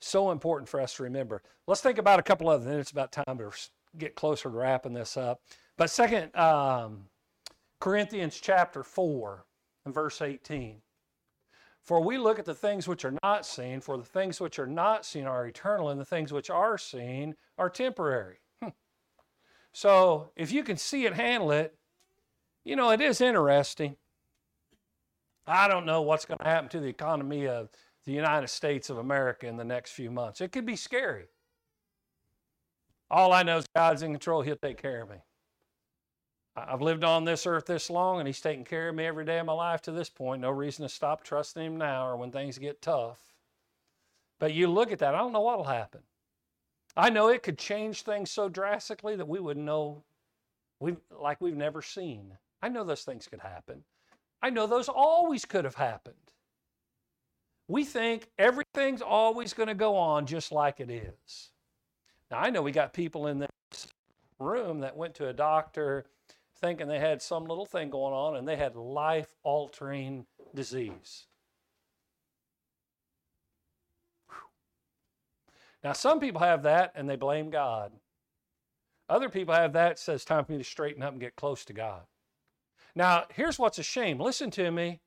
So 0.00 0.30
important 0.30 0.68
for 0.68 0.80
us 0.80 0.94
to 0.96 1.02
remember. 1.02 1.42
Let's 1.66 1.80
think 1.80 1.98
about 1.98 2.18
a 2.18 2.22
couple 2.22 2.50
of 2.50 2.64
them. 2.64 2.78
It's 2.78 2.90
about 2.90 3.12
time 3.12 3.38
to 3.38 3.50
get 3.98 4.14
closer 4.14 4.44
to 4.44 4.48
wrapping 4.50 4.92
this 4.92 5.16
up. 5.16 5.40
But 5.76 5.90
second, 5.90 6.34
um, 6.36 7.06
Corinthians 7.80 8.38
chapter 8.40 8.82
4 8.82 9.44
and 9.84 9.94
verse 9.94 10.20
18. 10.20 10.82
For 11.82 12.00
we 12.02 12.18
look 12.18 12.38
at 12.38 12.44
the 12.44 12.54
things 12.54 12.86
which 12.86 13.04
are 13.04 13.14
not 13.22 13.46
seen, 13.46 13.80
for 13.80 13.96
the 13.96 14.04
things 14.04 14.40
which 14.40 14.58
are 14.58 14.66
not 14.66 15.04
seen 15.04 15.24
are 15.24 15.46
eternal, 15.46 15.88
and 15.88 16.00
the 16.00 16.04
things 16.04 16.32
which 16.32 16.50
are 16.50 16.76
seen 16.76 17.34
are 17.58 17.70
temporary. 17.70 18.36
Hmm. 18.62 18.68
So 19.72 20.30
if 20.36 20.52
you 20.52 20.62
can 20.62 20.76
see 20.76 21.06
it, 21.06 21.14
handle 21.14 21.52
it, 21.52 21.76
you 22.64 22.76
know, 22.76 22.90
it 22.90 23.00
is 23.00 23.20
interesting. 23.20 23.96
I 25.46 25.68
don't 25.68 25.86
know 25.86 26.02
what's 26.02 26.26
going 26.26 26.38
to 26.38 26.44
happen 26.44 26.68
to 26.70 26.80
the 26.80 26.88
economy 26.88 27.48
of 27.48 27.70
the 28.04 28.12
United 28.12 28.48
States 28.48 28.90
of 28.90 28.98
America 28.98 29.46
in 29.46 29.56
the 29.56 29.64
next 29.64 29.92
few 29.92 30.10
months. 30.10 30.40
It 30.40 30.52
could 30.52 30.66
be 30.66 30.76
scary. 30.76 31.26
All 33.10 33.32
I 33.32 33.42
know 33.42 33.58
is 33.58 33.66
God's 33.74 34.02
in 34.02 34.12
control, 34.12 34.42
He'll 34.42 34.56
take 34.56 34.80
care 34.80 35.02
of 35.02 35.10
me. 35.10 35.16
I've 36.68 36.82
lived 36.82 37.04
on 37.04 37.24
this 37.24 37.46
earth 37.46 37.66
this 37.66 37.90
long, 37.90 38.18
and 38.18 38.26
He's 38.26 38.40
taken 38.40 38.64
care 38.64 38.88
of 38.88 38.94
me 38.94 39.06
every 39.06 39.24
day 39.24 39.38
of 39.38 39.46
my 39.46 39.52
life 39.52 39.82
to 39.82 39.92
this 39.92 40.08
point. 40.08 40.42
No 40.42 40.50
reason 40.50 40.84
to 40.84 40.88
stop 40.88 41.22
trusting 41.22 41.62
Him 41.62 41.76
now 41.76 42.06
or 42.06 42.16
when 42.16 42.30
things 42.30 42.58
get 42.58 42.82
tough. 42.82 43.18
But 44.38 44.54
you 44.54 44.68
look 44.68 44.90
at 44.90 44.98
that, 45.00 45.14
I 45.14 45.18
don't 45.18 45.32
know 45.32 45.40
what'll 45.40 45.64
happen. 45.64 46.00
I 46.96 47.10
know 47.10 47.28
it 47.28 47.42
could 47.42 47.58
change 47.58 48.02
things 48.02 48.30
so 48.30 48.48
drastically 48.48 49.16
that 49.16 49.28
we 49.28 49.38
would 49.38 49.56
know 49.56 50.02
we 50.80 50.96
like 51.10 51.40
we've 51.40 51.56
never 51.56 51.82
seen. 51.82 52.32
I 52.62 52.68
know 52.68 52.84
those 52.84 53.04
things 53.04 53.28
could 53.28 53.40
happen. 53.40 53.84
I 54.42 54.50
know 54.50 54.66
those 54.66 54.88
always 54.88 55.44
could 55.44 55.64
have 55.64 55.74
happened. 55.74 56.16
We 57.68 57.84
think 57.84 58.28
everything's 58.38 59.02
always 59.02 59.52
going 59.52 59.68
to 59.68 59.74
go 59.74 59.96
on 59.96 60.26
just 60.26 60.50
like 60.50 60.80
it 60.80 60.90
is. 60.90 61.50
Now, 62.30 62.38
I 62.38 62.50
know 62.50 62.62
we 62.62 62.72
got 62.72 62.92
people 62.92 63.26
in 63.28 63.38
this 63.38 63.86
room 64.38 64.80
that 64.80 64.96
went 64.96 65.14
to 65.16 65.28
a 65.28 65.32
doctor 65.32 66.06
thinking 66.60 66.88
they 66.88 66.98
had 66.98 67.22
some 67.22 67.44
little 67.44 67.66
thing 67.66 67.90
going 67.90 68.14
on 68.14 68.36
and 68.36 68.46
they 68.46 68.56
had 68.56 68.76
life 68.76 69.34
altering 69.42 70.26
disease. 70.54 71.26
Now, 75.82 75.92
some 75.92 76.20
people 76.20 76.42
have 76.42 76.62
that 76.64 76.92
and 76.94 77.08
they 77.08 77.16
blame 77.16 77.50
God. 77.50 77.92
Other 79.08 79.28
people 79.28 79.54
have 79.54 79.72
that, 79.72 79.98
says, 79.98 80.24
time 80.24 80.44
for 80.44 80.52
me 80.52 80.58
to 80.58 80.64
straighten 80.64 81.02
up 81.02 81.12
and 81.12 81.20
get 81.20 81.36
close 81.36 81.64
to 81.64 81.72
God. 81.72 82.02
Now, 82.94 83.24
here's 83.34 83.58
what's 83.58 83.78
a 83.78 83.82
shame. 83.82 84.20
Listen 84.20 84.50
to 84.52 84.70
me. 84.70 85.00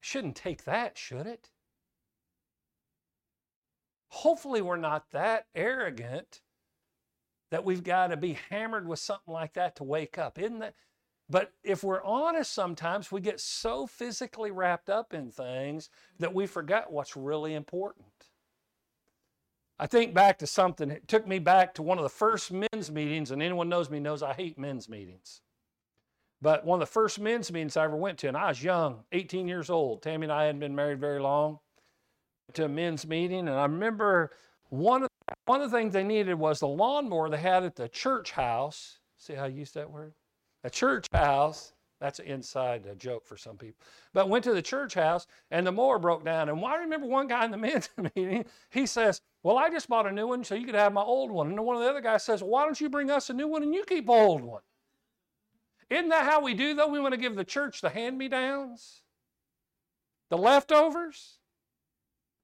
Shouldn't 0.00 0.36
take 0.36 0.64
that, 0.64 0.98
should 0.98 1.26
it? 1.26 1.50
Hopefully, 4.08 4.62
we're 4.62 4.76
not 4.76 5.10
that 5.12 5.46
arrogant 5.54 6.40
that 7.50 7.64
we've 7.64 7.84
got 7.84 8.08
to 8.08 8.16
be 8.16 8.38
hammered 8.50 8.86
with 8.86 8.98
something 8.98 9.32
like 9.32 9.54
that 9.54 9.76
to 9.76 9.84
wake 9.84 10.18
up. 10.18 10.38
Isn't 10.38 10.58
that? 10.60 10.74
But 11.30 11.52
if 11.62 11.84
we're 11.84 12.02
honest, 12.02 12.52
sometimes 12.52 13.12
we 13.12 13.20
get 13.20 13.40
so 13.40 13.86
physically 13.86 14.50
wrapped 14.50 14.88
up 14.88 15.12
in 15.12 15.30
things 15.30 15.90
that 16.18 16.34
we 16.34 16.46
forget 16.46 16.90
what's 16.90 17.16
really 17.16 17.54
important. 17.54 18.06
I 19.78 19.86
think 19.86 20.14
back 20.14 20.38
to 20.38 20.46
something, 20.46 20.90
it 20.90 21.06
took 21.06 21.26
me 21.26 21.38
back 21.38 21.74
to 21.74 21.82
one 21.82 21.98
of 21.98 22.02
the 22.02 22.08
first 22.08 22.50
men's 22.50 22.90
meetings, 22.90 23.30
and 23.30 23.42
anyone 23.42 23.68
knows 23.68 23.90
me 23.90 24.00
knows 24.00 24.22
I 24.22 24.32
hate 24.32 24.58
men's 24.58 24.88
meetings. 24.88 25.40
But 26.40 26.64
one 26.64 26.80
of 26.80 26.88
the 26.88 26.92
first 26.92 27.20
men's 27.20 27.52
meetings 27.52 27.76
I 27.76 27.84
ever 27.84 27.96
went 27.96 28.18
to, 28.18 28.28
and 28.28 28.36
I 28.36 28.48
was 28.48 28.62
young, 28.62 29.04
18 29.12 29.46
years 29.46 29.70
old. 29.70 30.02
Tammy 30.02 30.24
and 30.24 30.32
I 30.32 30.44
hadn't 30.44 30.60
been 30.60 30.74
married 30.74 31.00
very 31.00 31.20
long, 31.20 31.58
to 32.54 32.64
a 32.64 32.68
men's 32.68 33.06
meeting, 33.06 33.40
and 33.40 33.50
I 33.50 33.64
remember 33.64 34.32
One 34.70 35.02
of, 35.04 35.08
one 35.46 35.60
of 35.60 35.70
the 35.70 35.76
things 35.76 35.92
they 35.92 36.04
needed 36.04 36.34
was 36.34 36.60
the 36.60 36.68
lawnmower 36.68 37.30
they 37.30 37.38
had 37.38 37.64
at 37.64 37.76
the 37.76 37.88
church 37.88 38.32
house. 38.32 38.98
See 39.16 39.34
how 39.34 39.44
I 39.44 39.48
use 39.48 39.72
that 39.72 39.90
word? 39.90 40.14
A 40.64 40.70
church 40.70 41.06
house. 41.12 41.72
That's 42.00 42.20
an 42.20 42.26
inside 42.26 42.86
joke 42.98 43.26
for 43.26 43.36
some 43.36 43.56
people. 43.56 43.84
But 44.12 44.28
went 44.28 44.44
to 44.44 44.54
the 44.54 44.62
church 44.62 44.94
house 44.94 45.26
and 45.50 45.66
the 45.66 45.72
mower 45.72 45.98
broke 45.98 46.24
down. 46.24 46.48
And 46.48 46.64
I 46.64 46.76
remember 46.76 47.08
one 47.08 47.26
guy 47.26 47.44
in 47.44 47.50
the 47.50 47.56
men's 47.56 47.90
meeting, 48.14 48.44
he 48.70 48.86
says, 48.86 49.20
Well, 49.42 49.58
I 49.58 49.68
just 49.68 49.88
bought 49.88 50.06
a 50.06 50.12
new 50.12 50.28
one 50.28 50.44
so 50.44 50.54
you 50.54 50.66
could 50.66 50.76
have 50.76 50.92
my 50.92 51.02
old 51.02 51.30
one. 51.30 51.48
And 51.48 51.64
one 51.64 51.76
of 51.76 51.82
the 51.82 51.90
other 51.90 52.00
guys 52.00 52.22
says, 52.22 52.42
Why 52.42 52.64
don't 52.64 52.80
you 52.80 52.88
bring 52.88 53.10
us 53.10 53.30
a 53.30 53.34
new 53.34 53.48
one 53.48 53.62
and 53.62 53.74
you 53.74 53.84
keep 53.84 54.06
the 54.06 54.12
old 54.12 54.42
one? 54.42 54.62
Isn't 55.90 56.10
that 56.10 56.24
how 56.24 56.42
we 56.42 56.54
do, 56.54 56.74
though? 56.74 56.88
We 56.88 57.00
want 57.00 57.14
to 57.14 57.20
give 57.20 57.34
the 57.34 57.44
church 57.44 57.80
the 57.80 57.88
hand 57.88 58.18
me 58.18 58.28
downs, 58.28 59.02
the 60.28 60.36
leftovers. 60.38 61.38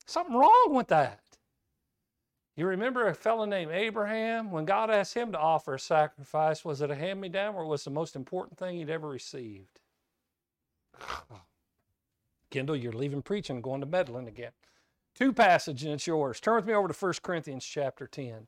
Something 0.07 0.37
wrong 0.37 0.69
with 0.71 0.89
that. 0.89 1.21
You 2.57 2.67
remember 2.67 3.09
a 3.09 3.15
fellow 3.15 3.45
named 3.47 3.73
Abraham? 3.73 4.53
When 4.53 4.65
God 4.65 4.91
asked 4.91 5.15
him 5.15 5.33
to 5.33 5.39
offer 5.39 5.75
a 5.75 5.79
sacrifice, 5.79 6.65
was 6.65 6.81
it 6.81 6.91
a 6.91 6.95
hand 6.95 7.21
me 7.21 7.29
down 7.29 7.57
or 7.57 7.67
was 7.67 7.83
it 7.83 7.85
the 7.85 7.91
most 7.91 8.15
important 8.15 8.59
thing 8.59 8.77
he'd 8.77 8.91
ever 8.91 9.09
received? 9.09 9.81
Kendall, 12.51 12.77
you're 12.77 12.93
leaving 12.93 13.23
preaching 13.23 13.57
and 13.57 13.65
going 13.65 13.81
to 13.81 13.87
meddling 13.87 14.29
again. 14.29 14.53
Two 15.17 15.33
passages, 15.33 15.85
and 15.85 15.95
it's 15.95 16.07
yours. 16.07 16.41
Turn 16.41 16.55
with 16.57 16.67
me 16.67 16.75
over 16.75 16.89
to 16.89 16.95
1 16.95 17.15
Corinthians 17.23 17.65
chapter 17.65 18.07
10. 18.07 18.47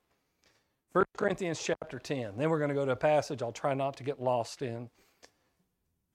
1 0.93 1.05
Corinthians 1.17 1.61
chapter 1.63 1.99
10. 1.99 2.37
Then 2.37 2.49
we're 2.49 2.59
going 2.59 2.69
to 2.69 2.75
go 2.75 2.87
to 2.87 2.93
a 2.93 2.97
passage 2.97 3.43
I'll 3.43 3.53
try 3.53 3.75
not 3.75 3.97
to 3.97 4.05
get 4.05 4.23
lost 4.23 4.63
in. 4.63 4.91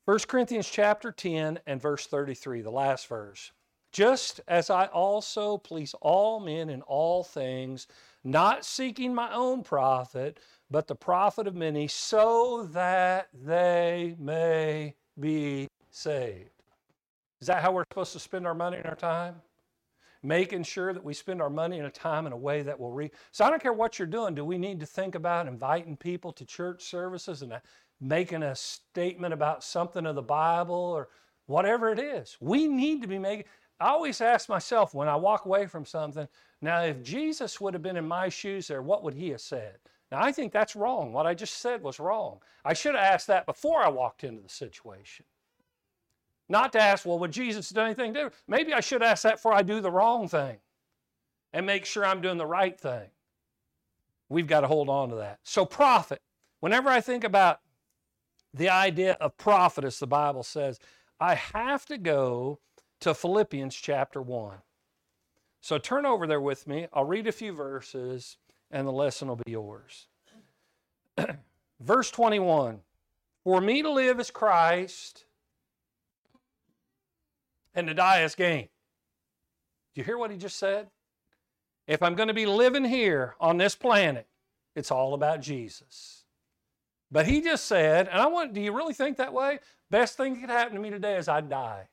1 0.05 0.19
Corinthians 0.27 0.69
chapter 0.69 1.11
10 1.11 1.59
and 1.67 1.81
verse 1.81 2.07
33, 2.07 2.61
the 2.61 2.71
last 2.71 3.07
verse. 3.07 3.51
Just 3.91 4.39
as 4.47 4.69
I 4.69 4.85
also 4.85 5.57
please 5.57 5.93
all 6.01 6.39
men 6.39 6.69
in 6.69 6.81
all 6.83 7.23
things, 7.23 7.87
not 8.23 8.63
seeking 8.63 9.13
my 9.13 9.33
own 9.33 9.63
profit, 9.63 10.39
but 10.69 10.87
the 10.87 10.95
profit 10.95 11.47
of 11.47 11.55
many, 11.55 11.87
so 11.87 12.69
that 12.71 13.27
they 13.33 14.15
may 14.17 14.95
be 15.19 15.67
saved. 15.89 16.49
Is 17.41 17.47
that 17.47 17.61
how 17.61 17.71
we're 17.71 17.83
supposed 17.91 18.13
to 18.13 18.19
spend 18.19 18.47
our 18.47 18.53
money 18.53 18.77
and 18.77 18.85
our 18.85 18.95
time? 18.95 19.35
Making 20.23 20.63
sure 20.63 20.93
that 20.93 21.03
we 21.03 21.15
spend 21.15 21.41
our 21.41 21.49
money 21.49 21.77
and 21.77 21.85
our 21.85 21.91
time 21.91 22.27
in 22.27 22.31
a 22.31 22.37
way 22.37 22.61
that 22.61 22.79
will 22.79 22.91
reach. 22.91 23.11
So 23.31 23.43
I 23.43 23.49
don't 23.49 23.61
care 23.61 23.73
what 23.73 23.97
you're 23.97 24.07
doing. 24.07 24.35
Do 24.35 24.45
we 24.45 24.59
need 24.59 24.79
to 24.79 24.85
think 24.85 25.15
about 25.15 25.47
inviting 25.47 25.97
people 25.97 26.31
to 26.33 26.45
church 26.45 26.83
services 26.83 27.41
and 27.41 27.53
uh, 27.53 27.59
making 27.99 28.43
a 28.43 28.55
statement 28.55 29.33
about 29.33 29.63
something 29.63 30.05
of 30.05 30.15
the 30.15 30.21
Bible 30.21 30.75
or 30.75 31.09
whatever 31.47 31.91
it 31.91 31.99
is? 31.99 32.37
We 32.39 32.67
need 32.67 33.01
to 33.01 33.07
be 33.07 33.17
making. 33.17 33.45
I 33.81 33.89
always 33.89 34.21
ask 34.21 34.47
myself 34.47 34.93
when 34.93 35.07
I 35.07 35.15
walk 35.15 35.45
away 35.45 35.65
from 35.65 35.85
something, 35.85 36.27
now 36.61 36.83
if 36.83 37.01
Jesus 37.01 37.59
would 37.59 37.73
have 37.73 37.81
been 37.81 37.97
in 37.97 38.07
my 38.07 38.29
shoes 38.29 38.67
there, 38.67 38.83
what 38.83 39.03
would 39.03 39.15
he 39.15 39.29
have 39.29 39.41
said? 39.41 39.77
Now 40.11 40.21
I 40.21 40.31
think 40.31 40.53
that's 40.53 40.75
wrong. 40.75 41.13
What 41.13 41.25
I 41.25 41.33
just 41.33 41.55
said 41.55 41.81
was 41.81 41.99
wrong. 41.99 42.37
I 42.63 42.73
should 42.73 42.93
have 42.93 43.03
asked 43.03 43.25
that 43.27 43.47
before 43.47 43.83
I 43.83 43.89
walked 43.89 44.23
into 44.23 44.43
the 44.43 44.49
situation. 44.49 45.25
Not 46.47 46.73
to 46.73 46.79
ask, 46.79 47.07
well, 47.07 47.17
would 47.17 47.31
Jesus 47.31 47.69
do 47.69 47.81
anything 47.81 48.13
different? 48.13 48.35
Maybe 48.47 48.71
I 48.71 48.81
should 48.81 49.01
ask 49.01 49.23
that 49.23 49.37
before 49.37 49.53
I 49.53 49.63
do 49.63 49.81
the 49.81 49.89
wrong 49.89 50.27
thing 50.27 50.57
and 51.51 51.65
make 51.65 51.85
sure 51.85 52.05
I'm 52.05 52.21
doing 52.21 52.37
the 52.37 52.45
right 52.45 52.79
thing. 52.79 53.09
We've 54.29 54.47
got 54.47 54.61
to 54.61 54.67
hold 54.67 54.89
on 54.89 55.09
to 55.09 55.15
that. 55.15 55.39
So, 55.43 55.65
profit. 55.65 56.21
Whenever 56.59 56.89
I 56.89 57.01
think 57.01 57.23
about 57.23 57.61
the 58.53 58.69
idea 58.69 59.17
of 59.19 59.37
profit, 59.37 59.85
as 59.85 59.97
the 59.97 60.07
Bible 60.07 60.43
says, 60.43 60.77
I 61.19 61.33
have 61.33 61.85
to 61.87 61.97
go 61.97 62.59
to 63.01 63.13
Philippians 63.13 63.75
chapter 63.75 64.21
1. 64.21 64.57
So 65.59 65.77
turn 65.77 66.05
over 66.05 66.25
there 66.25 66.41
with 66.41 66.67
me. 66.67 66.87
I'll 66.93 67.05
read 67.05 67.27
a 67.27 67.31
few 67.31 67.53
verses 67.53 68.37
and 68.71 68.87
the 68.87 68.91
lesson 68.91 69.27
will 69.27 69.35
be 69.35 69.51
yours. 69.51 70.07
Verse 71.79 72.09
21 72.11 72.79
For 73.43 73.61
me 73.61 73.81
to 73.81 73.91
live 73.91 74.19
is 74.19 74.31
Christ, 74.31 75.25
and 77.75 77.87
to 77.87 77.93
die 77.93 78.23
is 78.23 78.35
gain. 78.35 78.69
Do 79.93 80.01
you 80.01 80.05
hear 80.05 80.17
what 80.17 80.31
he 80.31 80.37
just 80.37 80.57
said? 80.57 80.87
If 81.87 82.01
I'm 82.01 82.15
going 82.15 82.27
to 82.27 82.33
be 82.33 82.45
living 82.45 82.85
here 82.85 83.35
on 83.39 83.57
this 83.57 83.75
planet, 83.75 84.27
it's 84.75 84.91
all 84.91 85.13
about 85.13 85.41
Jesus. 85.41 86.23
But 87.11 87.25
he 87.25 87.41
just 87.41 87.65
said, 87.65 88.07
and 88.07 88.21
I 88.21 88.27
want, 88.27 88.53
do 88.53 88.61
you 88.61 88.71
really 88.71 88.93
think 88.93 89.17
that 89.17 89.33
way? 89.33 89.59
Best 89.89 90.15
thing 90.15 90.33
that 90.33 90.39
could 90.39 90.49
happen 90.49 90.75
to 90.75 90.81
me 90.81 90.89
today 90.89 91.17
is 91.17 91.27
I 91.27 91.41
die. 91.41 91.89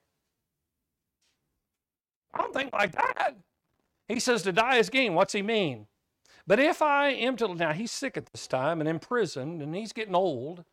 I 2.39 2.43
don't 2.43 2.55
think 2.55 2.73
like 2.73 2.93
that. 2.93 3.37
He 4.07 4.21
says 4.21 4.43
to 4.43 4.53
die 4.53 4.77
is 4.77 4.91
gain. 4.91 5.15
What's 5.15 5.33
he 5.33 5.43
mean? 5.43 5.87
But 6.47 6.61
if 6.61 6.81
I 6.81 7.11
am 7.11 7.37
to, 7.37 7.55
now 7.55 7.73
he's 7.73 7.91
sick 7.91 8.17
at 8.17 8.27
this 8.33 8.47
time 8.47 8.81
and 8.81 8.89
imprisoned 8.89 9.61
and 9.61 9.75
he's 9.75 9.93
getting 9.93 10.15
old. 10.15 10.65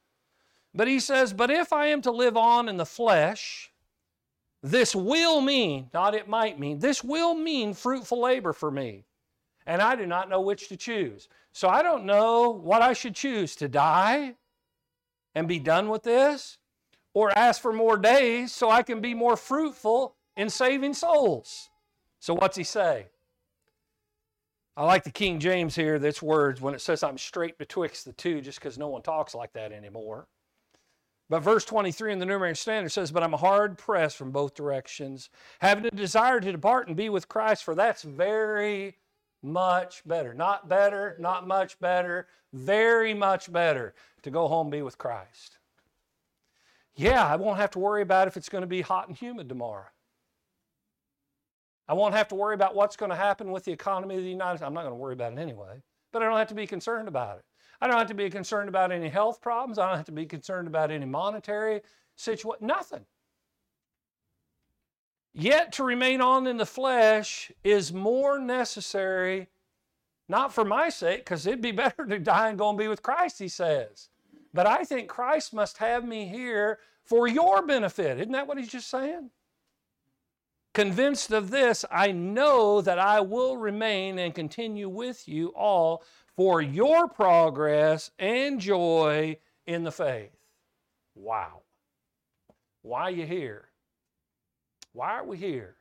But 0.73 0.87
he 0.87 0.99
says, 0.99 1.33
but 1.33 1.49
if 1.49 1.73
I 1.73 1.87
am 1.87 2.01
to 2.03 2.11
live 2.11 2.37
on 2.37 2.69
in 2.69 2.77
the 2.77 2.85
flesh, 2.85 3.71
this 4.61 4.95
will 4.95 5.41
mean, 5.41 5.89
not 5.93 6.15
it 6.15 6.29
might 6.29 6.59
mean, 6.59 6.79
this 6.79 7.03
will 7.03 7.33
mean 7.33 7.73
fruitful 7.73 8.21
labor 8.21 8.53
for 8.53 8.71
me. 8.71 9.05
And 9.65 9.81
I 9.81 9.95
do 9.95 10.05
not 10.05 10.29
know 10.29 10.41
which 10.41 10.69
to 10.69 10.77
choose. 10.77 11.27
So 11.51 11.67
I 11.67 11.81
don't 11.81 12.05
know 12.05 12.49
what 12.49 12.81
I 12.81 12.93
should 12.93 13.15
choose 13.15 13.55
to 13.57 13.67
die 13.67 14.35
and 15.33 15.47
be 15.47 15.59
done 15.59 15.89
with 15.89 16.03
this 16.03 16.57
or 17.13 17.37
ask 17.37 17.61
for 17.61 17.73
more 17.73 17.97
days 17.97 18.53
so 18.53 18.69
I 18.69 18.83
can 18.83 19.01
be 19.01 19.13
more 19.13 19.35
fruitful 19.35 20.15
in 20.35 20.49
saving 20.49 20.93
souls. 20.93 21.69
So, 22.19 22.33
what's 22.33 22.57
he 22.57 22.63
say? 22.63 23.07
I 24.77 24.83
like 24.83 25.03
the 25.05 25.11
King 25.11 25.39
James 25.39 25.75
here, 25.75 25.99
that's 25.99 26.21
words 26.21 26.59
when 26.59 26.73
it 26.73 26.81
says, 26.81 27.01
I'm 27.01 27.17
strait 27.17 27.57
betwixt 27.57 28.03
the 28.03 28.11
two, 28.11 28.41
just 28.41 28.59
because 28.59 28.77
no 28.77 28.89
one 28.89 29.01
talks 29.01 29.33
like 29.33 29.53
that 29.53 29.71
anymore. 29.71 30.27
But 31.29 31.39
verse 31.39 31.65
23 31.65 32.13
in 32.13 32.19
the 32.19 32.25
New 32.25 32.35
American 32.35 32.55
Standard 32.55 32.91
says, 32.91 33.11
But 33.11 33.23
I'm 33.23 33.33
hard 33.33 33.77
pressed 33.77 34.17
from 34.17 34.31
both 34.31 34.53
directions, 34.53 35.29
having 35.59 35.85
a 35.85 35.91
desire 35.91 36.39
to 36.39 36.51
depart 36.51 36.87
and 36.87 36.95
be 36.95 37.09
with 37.09 37.29
Christ, 37.29 37.63
for 37.63 37.73
that's 37.73 38.03
very 38.03 38.97
much 39.41 40.03
better. 40.05 40.33
Not 40.33 40.67
better, 40.67 41.15
not 41.19 41.47
much 41.47 41.79
better, 41.79 42.27
very 42.53 43.13
much 43.13 43.51
better 43.51 43.95
to 44.23 44.29
go 44.29 44.47
home 44.47 44.67
and 44.67 44.71
be 44.71 44.81
with 44.81 44.97
Christ. 44.97 45.57
Yeah, 46.95 47.25
I 47.25 47.37
won't 47.37 47.57
have 47.57 47.71
to 47.71 47.79
worry 47.79 48.01
about 48.01 48.27
if 48.27 48.37
it's 48.37 48.49
going 48.49 48.61
to 48.61 48.67
be 48.67 48.81
hot 48.81 49.07
and 49.07 49.17
humid 49.17 49.49
tomorrow. 49.49 49.85
I 51.87 51.93
won't 51.93 52.15
have 52.15 52.27
to 52.29 52.35
worry 52.35 52.55
about 52.55 52.75
what's 52.75 52.95
going 52.95 53.11
to 53.11 53.15
happen 53.15 53.51
with 53.51 53.63
the 53.63 53.71
economy 53.71 54.15
of 54.15 54.23
the 54.23 54.29
United 54.29 54.57
States. 54.57 54.67
I'm 54.67 54.73
not 54.73 54.81
going 54.81 54.91
to 54.91 54.99
worry 54.99 55.13
about 55.13 55.33
it 55.33 55.39
anyway, 55.39 55.81
but 56.11 56.23
I 56.23 56.25
don't 56.25 56.37
have 56.37 56.47
to 56.47 56.55
be 56.55 56.65
concerned 56.65 57.07
about 57.07 57.37
it. 57.37 57.45
I 57.81 57.87
don't 57.87 57.97
have 57.97 58.07
to 58.07 58.13
be 58.13 58.29
concerned 58.29 58.69
about 58.69 58.91
any 58.91 59.09
health 59.09 59.41
problems. 59.41 59.77
I 59.77 59.87
don't 59.87 59.97
have 59.97 60.05
to 60.05 60.11
be 60.11 60.25
concerned 60.25 60.67
about 60.67 60.89
any 60.89 61.05
monetary 61.05 61.81
situation, 62.15 62.65
nothing. 62.65 63.05
Yet 65.33 65.73
to 65.73 65.83
remain 65.83 66.21
on 66.21 66.47
in 66.47 66.57
the 66.57 66.65
flesh 66.65 67.51
is 67.63 67.91
more 67.91 68.39
necessary, 68.39 69.49
not 70.29 70.53
for 70.53 70.63
my 70.63 70.87
sake, 70.89 71.19
because 71.19 71.45
it'd 71.45 71.61
be 71.61 71.71
better 71.73 72.05
to 72.05 72.17
die 72.17 72.49
and 72.49 72.57
go 72.57 72.69
and 72.69 72.77
be 72.77 72.87
with 72.87 73.03
Christ, 73.03 73.37
he 73.37 73.49
says. 73.49 74.09
But 74.53 74.65
I 74.65 74.85
think 74.85 75.09
Christ 75.09 75.53
must 75.53 75.77
have 75.79 76.05
me 76.05 76.25
here 76.25 76.79
for 77.03 77.27
your 77.27 77.61
benefit. 77.61 78.17
Isn't 78.17 78.31
that 78.31 78.47
what 78.47 78.57
he's 78.57 78.71
just 78.71 78.89
saying? 78.89 79.29
Convinced 80.75 81.31
of 81.31 81.51
this, 81.51 81.85
I 81.89 82.11
know 82.11 82.81
that 82.81 82.99
I 82.99 83.21
will 83.21 83.55
remain 83.55 84.19
and 84.19 84.35
continue 84.35 84.89
with 84.89 85.25
you 85.25 85.53
all 85.55 86.03
for 86.35 86.61
your 86.61 87.07
progress 87.07 88.11
and 88.19 88.59
joy 88.59 89.37
in 89.65 89.85
the 89.85 89.91
faith. 89.93 90.35
Wow. 91.15 91.61
Why 92.81 93.03
are 93.03 93.11
you 93.11 93.25
here? 93.25 93.69
Why 94.91 95.11
are 95.11 95.23
we 95.23 95.37
here? 95.37 95.77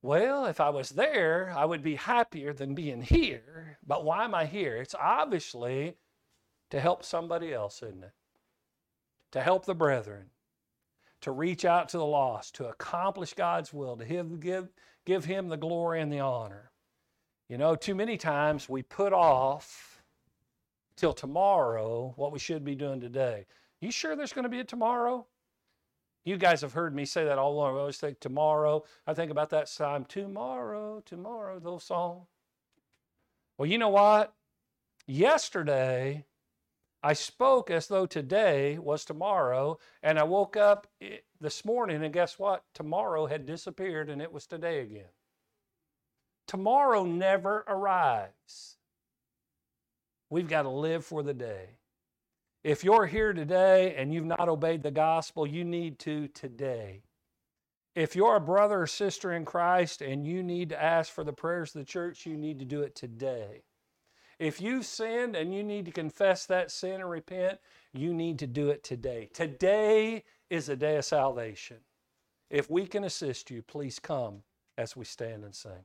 Well, 0.00 0.46
if 0.46 0.58
I 0.58 0.70
was 0.70 0.88
there, 0.88 1.52
I 1.54 1.66
would 1.66 1.82
be 1.82 1.96
happier 1.96 2.54
than 2.54 2.74
being 2.74 3.02
here. 3.02 3.76
But 3.86 4.06
why 4.06 4.24
am 4.24 4.34
I 4.34 4.46
here? 4.46 4.78
It's 4.78 4.94
obviously 4.94 5.98
to 6.70 6.80
help 6.80 7.04
somebody 7.04 7.52
else, 7.52 7.82
isn't 7.82 8.02
it? 8.02 8.12
To 9.32 9.42
help 9.42 9.66
the 9.66 9.74
brethren 9.74 10.30
to 11.22 11.30
reach 11.30 11.64
out 11.64 11.88
to 11.90 11.98
the 11.98 12.06
lost, 12.06 12.54
to 12.56 12.66
accomplish 12.66 13.34
God's 13.34 13.72
will, 13.72 13.96
to 13.96 14.04
give, 14.04 14.40
give, 14.40 14.68
give 15.04 15.24
Him 15.24 15.48
the 15.48 15.56
glory 15.56 16.00
and 16.00 16.12
the 16.12 16.20
honor. 16.20 16.70
You 17.48 17.58
know, 17.58 17.76
too 17.76 17.94
many 17.94 18.16
times 18.16 18.68
we 18.68 18.82
put 18.82 19.12
off 19.12 20.02
till 20.96 21.12
tomorrow 21.12 22.12
what 22.16 22.32
we 22.32 22.38
should 22.38 22.64
be 22.64 22.74
doing 22.74 23.00
today. 23.00 23.46
You 23.80 23.90
sure 23.90 24.16
there's 24.16 24.32
going 24.32 24.44
to 24.44 24.48
be 24.48 24.60
a 24.60 24.64
tomorrow? 24.64 25.26
You 26.24 26.36
guys 26.36 26.62
have 26.62 26.72
heard 26.72 26.94
me 26.94 27.04
say 27.04 27.24
that 27.24 27.38
all 27.38 27.52
along. 27.52 27.76
I 27.76 27.80
always 27.80 27.98
think 27.98 28.18
tomorrow. 28.18 28.82
I 29.06 29.14
think 29.14 29.30
about 29.30 29.50
that 29.50 29.72
time, 29.72 30.04
tomorrow, 30.04 31.00
tomorrow, 31.06 31.60
those 31.60 31.84
song. 31.84 32.26
Well, 33.56 33.68
you 33.68 33.78
know 33.78 33.90
what? 33.90 34.34
Yesterday, 35.06 36.24
I 37.06 37.12
spoke 37.12 37.70
as 37.70 37.86
though 37.86 38.06
today 38.06 38.78
was 38.78 39.04
tomorrow, 39.04 39.78
and 40.02 40.18
I 40.18 40.24
woke 40.24 40.56
up 40.56 40.88
this 41.40 41.64
morning, 41.64 42.02
and 42.02 42.12
guess 42.12 42.36
what? 42.36 42.64
Tomorrow 42.74 43.26
had 43.26 43.46
disappeared, 43.46 44.10
and 44.10 44.20
it 44.20 44.32
was 44.32 44.44
today 44.44 44.80
again. 44.80 45.12
Tomorrow 46.48 47.04
never 47.04 47.64
arrives. 47.68 48.78
We've 50.30 50.48
got 50.48 50.62
to 50.62 50.68
live 50.68 51.04
for 51.04 51.22
the 51.22 51.32
day. 51.32 51.78
If 52.64 52.82
you're 52.82 53.06
here 53.06 53.32
today 53.32 53.94
and 53.96 54.12
you've 54.12 54.24
not 54.24 54.48
obeyed 54.48 54.82
the 54.82 54.90
gospel, 54.90 55.46
you 55.46 55.62
need 55.62 56.00
to 56.00 56.26
today. 56.26 57.04
If 57.94 58.16
you're 58.16 58.34
a 58.34 58.40
brother 58.40 58.82
or 58.82 58.86
sister 58.88 59.30
in 59.30 59.44
Christ 59.44 60.02
and 60.02 60.26
you 60.26 60.42
need 60.42 60.70
to 60.70 60.82
ask 60.82 61.12
for 61.12 61.22
the 61.22 61.32
prayers 61.32 61.72
of 61.72 61.82
the 61.82 61.86
church, 61.86 62.26
you 62.26 62.36
need 62.36 62.58
to 62.58 62.64
do 62.64 62.82
it 62.82 62.96
today. 62.96 63.62
If 64.38 64.60
you've 64.60 64.84
sinned 64.84 65.34
and 65.34 65.54
you 65.54 65.62
need 65.62 65.86
to 65.86 65.90
confess 65.90 66.46
that 66.46 66.70
sin 66.70 67.00
and 67.00 67.10
repent, 67.10 67.58
you 67.92 68.12
need 68.12 68.38
to 68.40 68.46
do 68.46 68.68
it 68.68 68.84
today. 68.84 69.30
Today 69.32 70.24
is 70.50 70.68
a 70.68 70.76
day 70.76 70.96
of 70.96 71.04
salvation. 71.04 71.78
If 72.50 72.70
we 72.70 72.86
can 72.86 73.04
assist 73.04 73.50
you, 73.50 73.62
please 73.62 73.98
come 73.98 74.42
as 74.76 74.94
we 74.94 75.04
stand 75.04 75.44
and 75.44 75.54
sing. 75.54 75.84